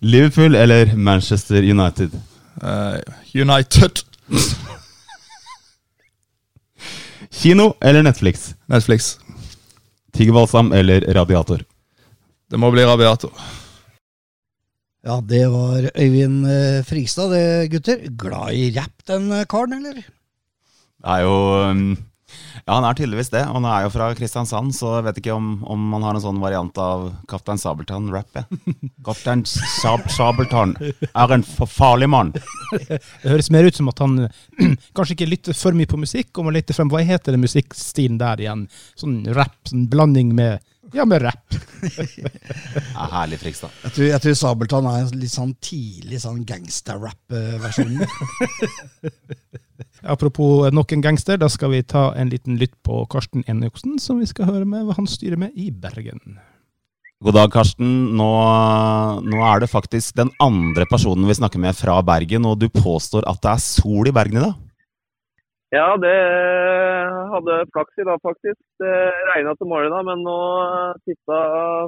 [0.02, 2.12] Liverpool eller Manchester United?
[2.64, 3.00] Uh,
[3.34, 4.04] United.
[7.32, 8.56] Kino eller Netflix?
[8.68, 9.18] Netflix.
[10.14, 11.64] Tigerbalsam eller radiator?
[12.50, 13.34] Det må bli radiator.
[15.04, 18.06] Ja, det var Øyvind eh, Frigstad, det, gutter.
[18.16, 19.98] Glad i rapp, den eh, karen, eller?
[20.00, 21.34] Det er jo
[21.68, 21.82] um,
[22.64, 23.44] Ja, han er tydeligvis det.
[23.50, 26.24] Og han er jo fra Kristiansand, så jeg vet ikke om, om han har en
[26.24, 28.44] sånn variant av Kaptein Sabeltann-rap.
[29.06, 32.34] Kaptein Sab Sabeltann er en farlig mann.
[32.74, 34.28] Det høres mer ut som at han
[34.96, 38.22] kanskje ikke lytter for mye på musikk, og må lete frem hva heter den musikkstilen
[38.22, 38.68] der igjen?
[39.00, 40.62] Sånn rapp, sånn blanding med
[40.94, 41.54] ja, med rapp.
[42.94, 43.74] Ja, herlig Frigstad.
[43.84, 48.04] Jeg tror, jeg tror Sabeltann er en litt sånn tidlig sånn gangsterrap-versjon.
[50.04, 54.20] Apropos nok en gangster, da skal vi ta en liten lytt på Karsten Enoksen, som
[54.20, 56.20] vi skal høre med hva han styrer med i Bergen.
[57.24, 57.92] God dag, Karsten.
[58.20, 58.32] Nå,
[59.24, 63.24] nå er det faktisk den andre personen vi snakker med fra Bergen, og du påstår
[63.32, 64.58] at det er sol i Bergen i dag?
[65.74, 66.18] Ja, det
[67.32, 68.60] hadde flaks i dag, faktisk.
[68.84, 68.94] Det
[69.32, 70.40] regna til morgenen, men nå
[71.08, 71.40] titta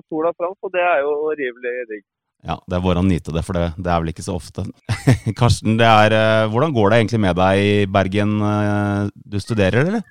[0.08, 2.06] sola fram, så det er jo rivelig digg.
[2.46, 4.68] Ja, det er bare å nyte det, for det, det er vel ikke så ofte.
[5.40, 8.36] Karsten, det er, eh, hvordan går det egentlig med deg i Bergen?
[8.46, 10.04] Eh, Du studerer, eller?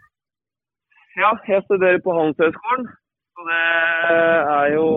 [1.15, 2.89] Ja, jeg studerer på Handelshøyskolen,
[3.39, 3.61] så det
[4.57, 4.89] er jo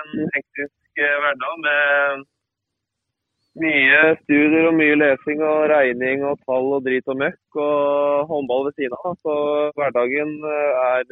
[0.00, 2.24] en hektisk eh, hverdag med
[3.60, 8.66] mye studier og mye lesing og regning og tall og drit og møkk og håndball
[8.70, 9.16] ved siden av.
[9.20, 9.36] Så
[9.76, 11.08] hverdagen er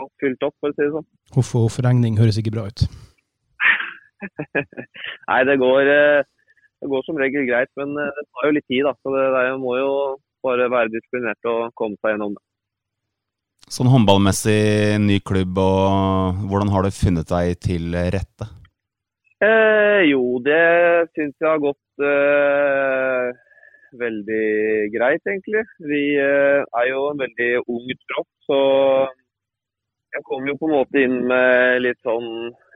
[0.00, 1.08] godt fylt opp, for å si det sånn.
[1.36, 2.88] Huff og huff, regning høres ikke bra ut.
[5.30, 6.48] Nei, det går, eh,
[6.80, 8.82] det går som regel greit, men eh, det tar jo litt tid.
[8.88, 9.92] da, så det, det må jo
[10.44, 12.44] bare være disiplinert og komme seg gjennom det.
[13.72, 18.50] Sånn håndballmessig, ny klubb, og hvordan har du funnet deg til rette?
[19.44, 20.60] Eh, jo, det
[21.16, 23.30] syns jeg har gått eh,
[24.00, 24.46] veldig
[24.94, 25.64] greit, egentlig.
[25.88, 28.60] Vi eh, er jo en veldig ung tropp, så
[30.14, 32.28] jeg kom jo på en måte inn med litt sånn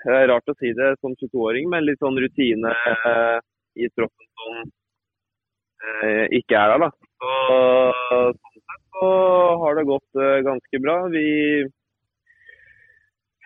[0.04, 3.38] Det er rart å si det som 22-åring, men litt sånn rutine eh,
[3.82, 6.90] i troppen som eh, ikke er der, da.
[7.18, 7.32] Så,
[8.38, 9.10] sånn sett så
[9.64, 10.96] har det gått eh, ganske bra.
[11.10, 11.26] Vi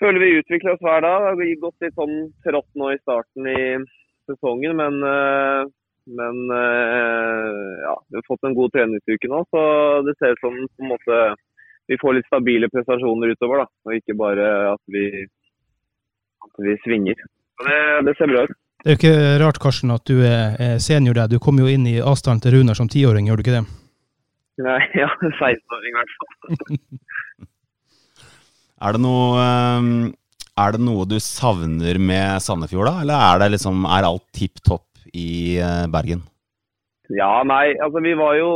[0.00, 1.30] føler vi utvikler oss hver dag.
[1.40, 3.60] Det har gått litt sånn trått nå i starten i
[4.28, 5.00] sesongen, men,
[6.18, 9.62] men ja, vi har fått en god treningsuke nå, så
[10.06, 11.18] det ser ut som på en måte
[11.90, 15.04] vi får litt stabile prestasjoner utover, da, og ikke bare at vi,
[16.52, 17.22] at vi svinger.
[17.62, 18.58] Det, det ser bra ut.
[18.82, 21.30] Det er jo ikke rart, Karsten, at du er senior der.
[21.30, 23.64] Du kom jo inn i avstanden til Runar som tiåring, gjør du ikke det?
[24.60, 26.80] Nei, ja, 16-åring i hvert fall.
[28.82, 29.90] Er det noe ehm,
[30.58, 32.94] Er det noe du savner med Sandefjord, da?
[33.04, 36.24] Eller er det liksom Er alt tipp topp i eh, Bergen?
[37.12, 38.50] Ja, nei, altså vi var jo,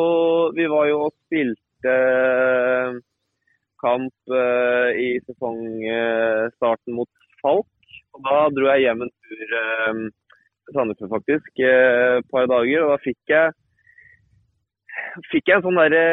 [0.57, 2.95] vi var jo og spilte eh,
[3.83, 7.11] kamp eh, i sesongstarten mot
[7.43, 7.69] Falk.
[8.55, 10.03] Dro jeg hjem en tur eh,
[10.67, 12.85] til Sandefjord faktisk, eh, et par dager.
[12.85, 13.55] Og da fikk jeg,
[15.33, 16.05] fikk jeg en sånn derre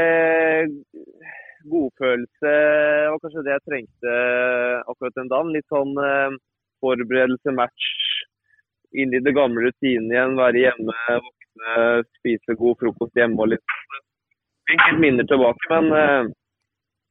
[1.72, 2.54] godfølelse.
[2.54, 4.18] Det var kanskje det jeg trengte
[4.92, 5.54] akkurat den dagen.
[5.56, 6.38] Litt sånn eh,
[6.84, 7.90] forberedelse, match,
[8.94, 10.38] inn i det gamle rutinen igjen.
[10.40, 11.78] Være hjemme, våkne,
[12.20, 13.80] spise god frokost hjemme og litt
[14.64, 16.28] Fikk litt minner tilbake, men eh,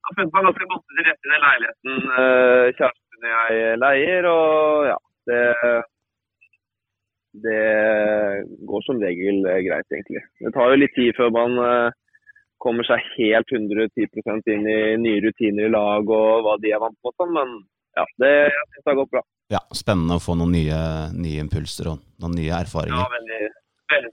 [0.02, 3.74] jeg har funnet meg ganske godt til rette i den leiligheten eh, kjæresten og jeg
[3.82, 4.28] leier.
[4.30, 4.94] Og ja,
[5.30, 5.42] det
[7.32, 10.20] det går som regel greit, egentlig.
[10.40, 11.94] Det tar jo litt tid før man eh,
[12.62, 16.98] kommer seg helt 110% inn i nye rutiner i lag og hva de er vant
[17.02, 17.54] med sånn, men
[17.96, 19.22] ja, det, jeg synes det har gått bra.
[19.52, 20.80] Ja, Spennende å få noen nye,
[21.12, 23.08] nye impulser og noen nye Ja, erfaringer.
[23.16, 23.40] veldig,
[23.92, 24.12] veldig.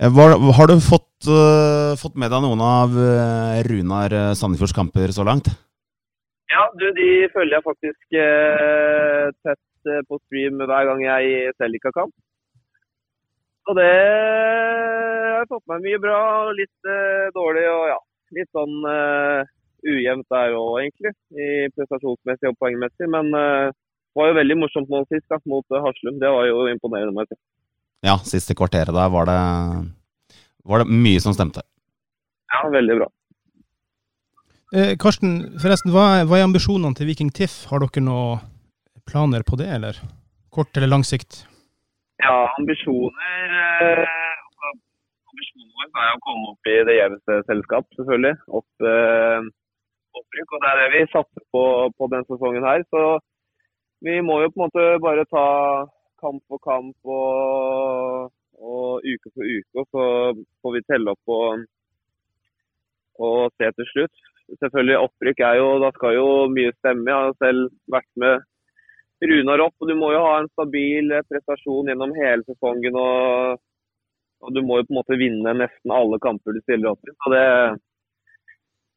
[0.00, 0.26] Eh, Hva,
[0.58, 5.26] har du fått, uh, fått med deg noen av uh, Runar eh, Sandefjords kamper så
[5.26, 5.50] langt?
[6.50, 8.18] Ja, du, de følger jeg faktisk
[9.42, 9.62] tett
[10.08, 12.14] på stream hver gang jeg selv ikke har kamp.
[13.70, 18.00] Og det har fått meg mye bra, og litt uh, dårlig og ja,
[18.36, 19.44] litt sånn uh,
[19.84, 21.12] ujevnt der òg, egentlig.
[21.36, 23.08] I prestasjonsmessig og poengmessig.
[23.10, 26.20] Men eh, det var jo veldig morsomt nå sist, da, mot eh, Haslum.
[26.22, 27.14] Det var jo imponerende.
[27.16, 27.30] Meg.
[27.32, 27.40] jeg.
[28.04, 29.40] Ja, siste kvarteret der var det,
[30.68, 31.64] var det mye som stemte.
[32.54, 33.10] Ja, veldig bra.
[34.74, 37.64] Eh, Karsten, forresten, hva er, hva er ambisjonene til Viking TIFF?
[37.70, 38.52] Har dere noen
[39.10, 39.98] planer på det, eller?
[40.54, 41.44] Kort eller lang sikt?
[42.22, 44.12] Ja, ambisjoner eh,
[45.34, 48.36] Ambisjonen er å komme opp i det gjeveste selskap, selvfølgelig.
[48.60, 49.48] Opp, eh,
[50.14, 50.54] opprykk.
[50.54, 51.64] Og det er det vi satser på
[51.98, 52.84] på denne sesongen her.
[52.94, 53.02] Så
[54.06, 55.46] vi må jo på en måte bare ta
[56.22, 58.30] kamp for kamp og,
[58.62, 59.82] og uke for uke.
[59.82, 60.04] Og så
[60.62, 61.66] får vi telle opp og,
[63.26, 64.24] og se til slutt.
[64.60, 67.10] Selvfølgelig opprykk er jo Da skal jo mye stemme.
[67.10, 68.44] Jeg har selv vært med
[69.30, 69.74] Runar opp.
[69.80, 72.98] og Du må jo ha en stabil eh, prestasjon gjennom hele sesongen.
[73.00, 73.62] Og,
[74.44, 77.14] og du må jo på en måte vinne nesten alle kamper du stiller opp i.
[77.14, 77.46] Så det,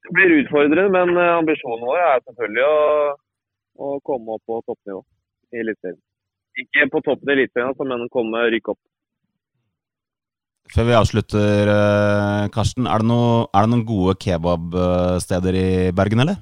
[0.08, 2.84] det blir utfordrende, men eh, ambisjonen vår er selvfølgelig å,
[3.88, 5.02] å komme opp på toppnivå
[5.56, 6.04] i Eliteserien.
[6.58, 8.84] Ikke på toppen i Eliteserien, altså, men komme rykke opp.
[10.74, 12.90] Før vi avslutter, eh, Karsten.
[12.92, 16.42] Er det, noe, er det noen gode kebabsteder i Bergen, eller?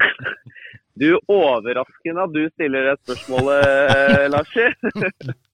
[1.00, 3.62] Du, overraskende at du stiller det spørsmålet,
[4.32, 4.50] Lars.
[4.56, 5.38] Larsi.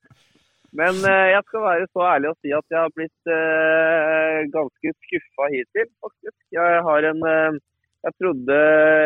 [0.76, 4.92] Men eh, jeg skal være så ærlig å si at jeg har blitt eh, ganske
[5.07, 6.36] skuffa hittil, faktisk.
[6.57, 7.61] Jeg har en eh,
[8.07, 8.57] Jeg trodde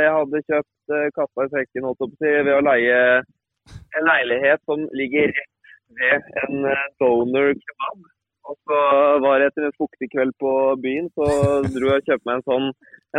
[0.05, 2.97] jeg hadde kjøpt eh, katta i sekken holdt ved å leie
[3.97, 5.55] en leilighet som ligger rett
[6.01, 8.11] ved en eh, donor kebab.
[8.51, 8.81] Og så
[9.23, 11.29] var det etter en fuktig kveld på byen, så
[11.69, 12.69] dro jeg og kjøpte meg en sånn,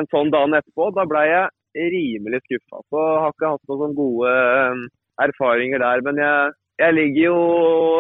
[0.01, 0.89] en sånn dagen etterpå.
[0.97, 2.81] Da ble jeg rimelig skuffa.
[2.89, 4.81] Så har ikke hatt noen gode eh,
[5.25, 6.03] erfaringer der.
[6.05, 7.35] Men jeg, jeg ligger jo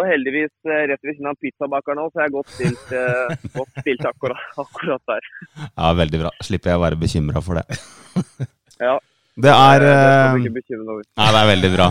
[0.07, 3.83] heldigvis eh, rett ved siden av pizzabakeren nå, så jeg er godt stilt, eh, godt
[3.83, 5.29] stilt akkurat, akkurat der.
[5.69, 6.33] Ja, veldig bra.
[6.43, 7.67] Slipper jeg å være bekymra for det.
[8.81, 8.95] Ja.
[9.37, 10.39] Det er Det er.
[10.41, 11.85] Nei, det er veldig bra.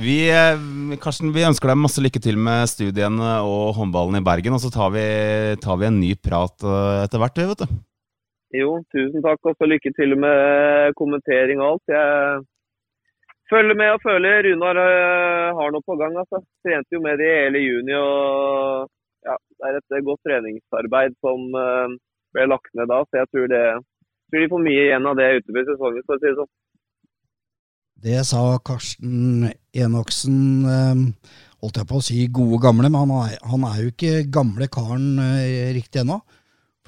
[0.00, 0.14] Vi,
[1.02, 4.56] Karsten, vi ønsker deg masse lykke til med studiene og håndballen i Bergen.
[4.56, 5.04] Og så tar vi,
[5.60, 6.64] tar vi en ny prat
[7.04, 7.76] etter hvert, vet du.
[8.50, 11.92] Jo, tusen takk, og så lykke til med kommentering og alt.
[11.94, 12.40] Jeg
[13.52, 16.16] følger med og føler Runar øh, har noe på gang.
[16.22, 16.42] altså.
[16.62, 18.88] Trente jo med det hele juni, og
[19.28, 21.94] ja, det er et godt treningsarbeid som øh,
[22.34, 23.04] ble lagt ned da.
[23.06, 23.62] Så jeg tror, det,
[24.26, 26.52] tror de får mye igjen av det utover sesongen, for å si det sånn.
[28.00, 30.38] Det sa Karsten Enoksen,
[30.74, 31.00] eh,
[31.60, 34.70] holdt jeg på å si gode gamle, men han er, han er jo ikke gamle
[34.72, 36.22] karen eh, riktig ennå.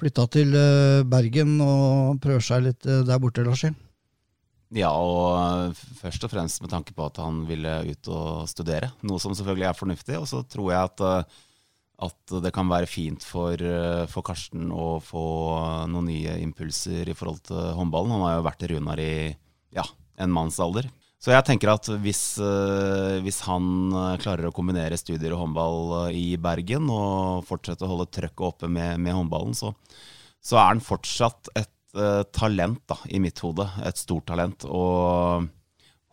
[0.03, 3.69] Flytta til eh, Bergen og prøver seg litt eh, der borte, Larsi.
[4.75, 5.37] Ja, og
[5.69, 8.89] eh, først og fremst med tanke på at han ville ut og studere.
[9.07, 10.17] Noe som selvfølgelig er fornuftig.
[10.19, 11.37] Og så tror jeg at,
[12.09, 13.63] at det kan være fint for,
[14.11, 15.23] for Karsten å få
[15.93, 18.17] noen nye impulser i forhold til håndballen.
[18.17, 19.13] Han har jo vært i Runar i
[19.71, 19.87] ja,
[20.19, 20.91] en mannsalder.
[21.23, 23.65] Så jeg tenker at hvis, eh, hvis han
[23.95, 28.43] eh, klarer å kombinere studier og håndball eh, i Bergen, og fortsette å holde trøkket
[28.49, 29.71] oppe med, med håndballen, så,
[30.43, 33.69] så er han fortsatt et uh, talent da, i mitt hode.
[33.87, 34.67] Et stort talent.
[34.67, 35.47] Og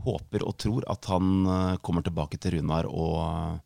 [0.07, 1.43] håper og tror at han
[1.85, 3.59] kommer tilbake til Runar og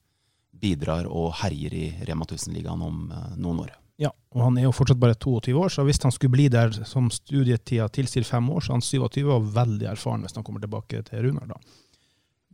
[0.65, 3.05] bidrar og herjer i Rema 1000-ligaen om
[3.37, 3.77] noen år.
[4.01, 6.73] Ja, og han er jo fortsatt bare 22 år, så hvis han skulle bli der
[6.89, 10.65] som studietida tilsier fem år, så er han 27 og veldig erfaren hvis han kommer
[10.65, 11.61] tilbake til Runar da.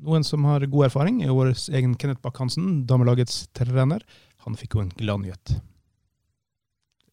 [0.00, 4.04] Noen som har god erfaring, er vår egen Kenneth Bakk-Hansen, damelagets trener.
[4.46, 5.58] Han fikk jo en gladnyhet.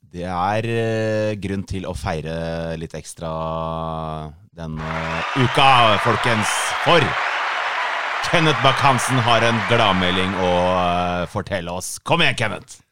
[0.07, 3.31] Det er eh, grunn til å feire litt ekstra
[4.55, 4.93] denne
[5.35, 5.67] uka,
[6.05, 6.55] folkens.
[6.85, 7.03] For
[8.29, 11.97] Kenneth Bakk-Hansen har en gladmelding å eh, fortelle oss.
[12.07, 12.86] Kom igjen, Kenneth!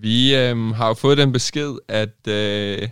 [0.00, 2.88] Vi øh, har jo fået den besked, at øh,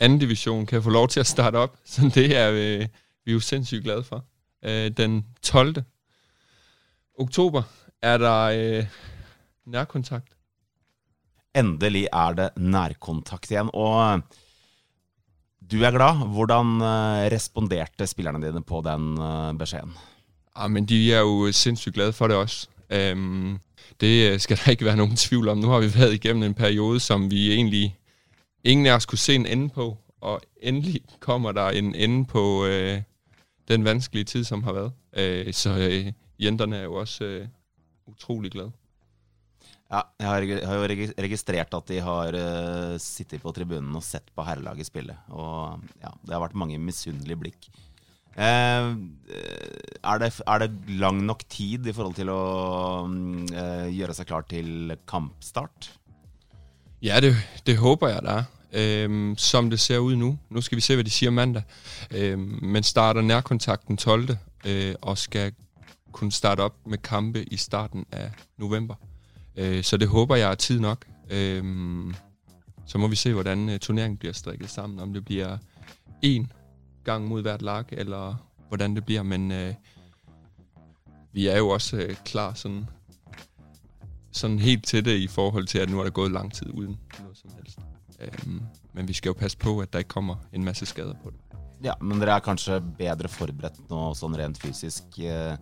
[0.00, 2.86] anden division kan få lov til at starte op, så det er øh,
[3.28, 4.24] vi er jo sindssygt glade for.
[4.64, 5.74] Øh, den 12.
[7.18, 7.62] oktober
[8.02, 8.86] er der øh,
[9.66, 10.28] nærkontakt.
[11.54, 13.70] Endelig er det nærkontakt igjen.
[13.74, 14.20] Og
[15.72, 16.26] du er glad.
[16.32, 19.92] Hvordan eh, responderte spillerne dine på den eh, beskjeden?
[20.56, 22.68] Ja, men de er jo sindssygt glade for det også.
[22.90, 23.58] Øhm,
[24.00, 25.58] det øh, skal der ikke være nogen tvivl om.
[25.58, 27.96] Nu har vi været igennem en periode, som vi egentlig
[28.64, 29.96] ingen af os kunne se en ende på.
[30.20, 33.02] Og endelig kommer der en ende på øh,
[33.68, 34.92] den vanskelige tid, som har været.
[35.12, 37.46] Øh, så øh, jenterne er jo også øh,
[38.06, 38.72] utrolig glade.
[39.88, 40.28] Ja, jeg
[40.68, 40.84] har, jo
[41.16, 45.16] registrert at de har uh, sittet på tribunen og sett på herrelaget spille.
[45.32, 47.70] Og ja, det har vært mange misunnelige blikk.
[48.38, 48.90] Eh,
[50.04, 50.70] er, det, er det
[51.00, 52.42] lang nok tid i forhold til å
[53.10, 55.90] mm, eh, gjøre seg klar til kampstart?
[57.02, 57.34] Ja, det,
[57.66, 58.46] det håper jeg, det er.
[58.72, 60.36] Øhm, som det ser ut nå.
[60.50, 61.62] Nå skal vi se, hva de sier mandag.
[62.10, 64.36] Øhm, men starter nærkontakten 12.
[64.66, 65.52] Øh, og skal
[66.12, 68.94] kunne starte opp med kampe i starten av november.
[69.56, 71.06] Øh, så det håper jeg er tid nok.
[71.30, 72.14] Øhm,
[72.86, 75.00] så må vi se, hvordan øh, turneringen blir strikket sammen.
[75.00, 75.58] Om det blir
[76.22, 76.50] en
[77.08, 78.36] gang mod hvert lag, eller
[78.68, 79.22] hvordan det bliver.
[79.22, 79.74] Men øh,
[81.32, 82.86] vi er jo også øh, klar sådan
[84.32, 86.98] sådan helt til det i forhold til, at nu er der gået lang tid uden
[87.20, 87.78] noget som helst.
[88.46, 91.30] Um, men vi skal jo passe på, at der ikke kommer en masse skader på
[91.30, 91.38] det.
[91.82, 95.54] Ja, men dere er kanskje bedre forberedt nå sånn rent fysisk eh,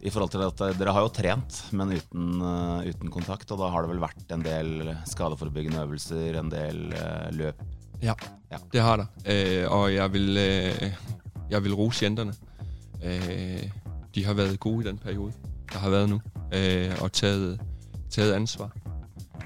[0.00, 3.50] i forhold til at eh, dere har jo trent, men uten, uh, uten kontakt.
[3.52, 4.70] Og da har det vel vært en del
[5.08, 7.60] skadeforebyggende øvelser, en del uh, løp.
[8.06, 8.12] Ja,
[8.52, 8.56] Ja.
[8.72, 9.06] det har der.
[9.64, 10.92] Øh, og jeg vil, øh,
[11.50, 12.32] jeg vil rose jenterne.
[13.04, 13.70] Øh,
[14.14, 15.32] de har været gode i den periode,
[15.72, 16.20] der har været nu,
[16.54, 17.60] øh, og taget,
[18.10, 18.76] taget ansvar.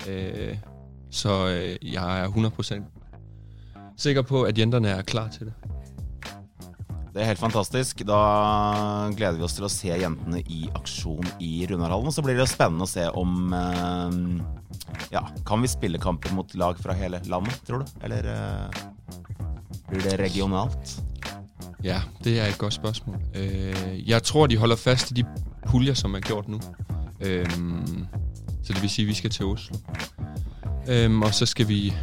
[0.08, 0.56] Øh,
[1.10, 2.82] så øh, jeg er 100%
[3.96, 5.54] sikker på, at jenterne er klar til det.
[7.10, 8.04] Det er helt fantastisk.
[8.06, 8.20] Da
[9.16, 12.14] gleder vi oss til å se jentene i aksjon i Runarhallen.
[12.14, 14.18] Så blir det spennende å se om eh,
[15.16, 17.92] Ja, kan vi spille kamper mot lag fra hele landet, tror du?
[18.06, 18.82] Eller eh,
[19.90, 20.96] blir det regionalt?
[21.82, 23.18] Ja, det er et godt spørsmål.
[23.34, 25.26] Øh, jeg tror, de holder fast i de
[25.66, 26.60] puljer, som er gjort nå.
[27.20, 29.76] Så det vil si, vi skal til Oslo.
[30.90, 31.94] Øhm, og så skal vi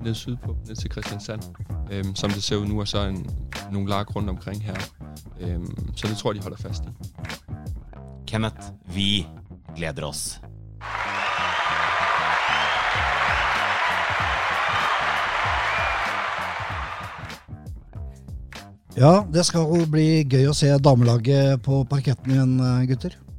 [0.00, 1.42] ned sydpå, ned til Kristiansand,
[1.92, 3.30] øhm, som det ser ud nu, og så en,
[3.72, 4.76] nogle lag rundt omkring her.
[5.40, 6.88] Øhm, så det tror jeg, de holder fast i.
[8.26, 8.56] Kenneth,
[8.94, 9.26] vi
[9.76, 10.40] gleder oss.
[18.96, 22.56] Ja, det skal bli gøy å se damelaget på parketten igjen,
[22.90, 23.29] gutter.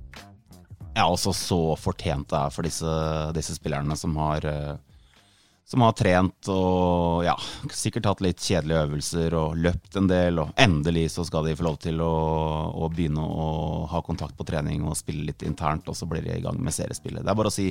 [0.92, 2.96] Ja, også så fortjent det er for disse,
[3.36, 4.74] disse spillerne som har eh,
[5.72, 7.32] som har trent og ja,
[7.72, 10.42] sikkert hatt litt kjedelige øvelser og løpt en del.
[10.44, 12.12] Og endelig så skal de få lov til å,
[12.76, 13.46] å begynne å
[13.88, 16.76] ha kontakt på trening og spille litt internt, og så blir de i gang med
[16.76, 17.24] seriespillet.
[17.24, 17.70] Det er bare å si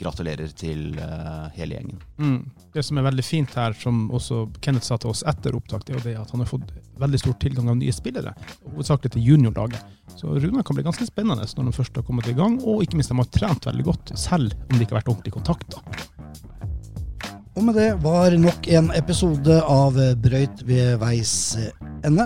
[0.00, 1.98] gratulerer til uh, hele gjengen.
[2.22, 2.38] Mm.
[2.70, 5.96] Det som er veldig fint her, som også Kenneth sa til oss etter opptak, det
[5.96, 6.70] er jo det at han har fått
[7.02, 8.36] veldig stor tilgang av nye spillere.
[8.68, 9.98] Hovedsakelig til juniorlaget.
[10.14, 13.02] Så Runa kan bli ganske spennende når de først har kommet i gang, og ikke
[13.02, 15.80] minst de har trent veldig godt, selv om de ikke har vært ordentlig kontakt.
[17.60, 21.32] Og med det var nok en episode av Brøyt ved veis
[22.08, 22.24] ende.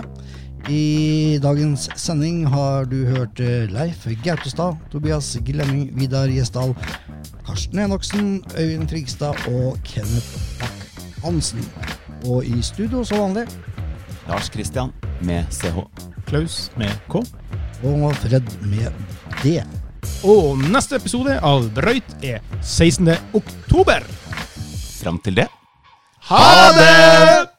[0.71, 6.71] I dagens sending har du hørt Leif Gautestad, Tobias Glemming, Vidar Gjesdal,
[7.43, 11.67] Karsten Enoksen, Øyvind Trigstad og Kenneth Bach-Hansen.
[12.31, 13.43] Og i studio som vanlig
[14.29, 15.83] Lars Kristian med CH.
[16.31, 17.25] Klaus med K.
[17.83, 18.87] og Fred med
[19.43, 19.57] D.
[20.23, 23.17] Og neste episode av Brøyt er 16.
[23.35, 24.07] oktober.
[25.05, 25.45] Fram til det
[26.31, 27.54] Ha det!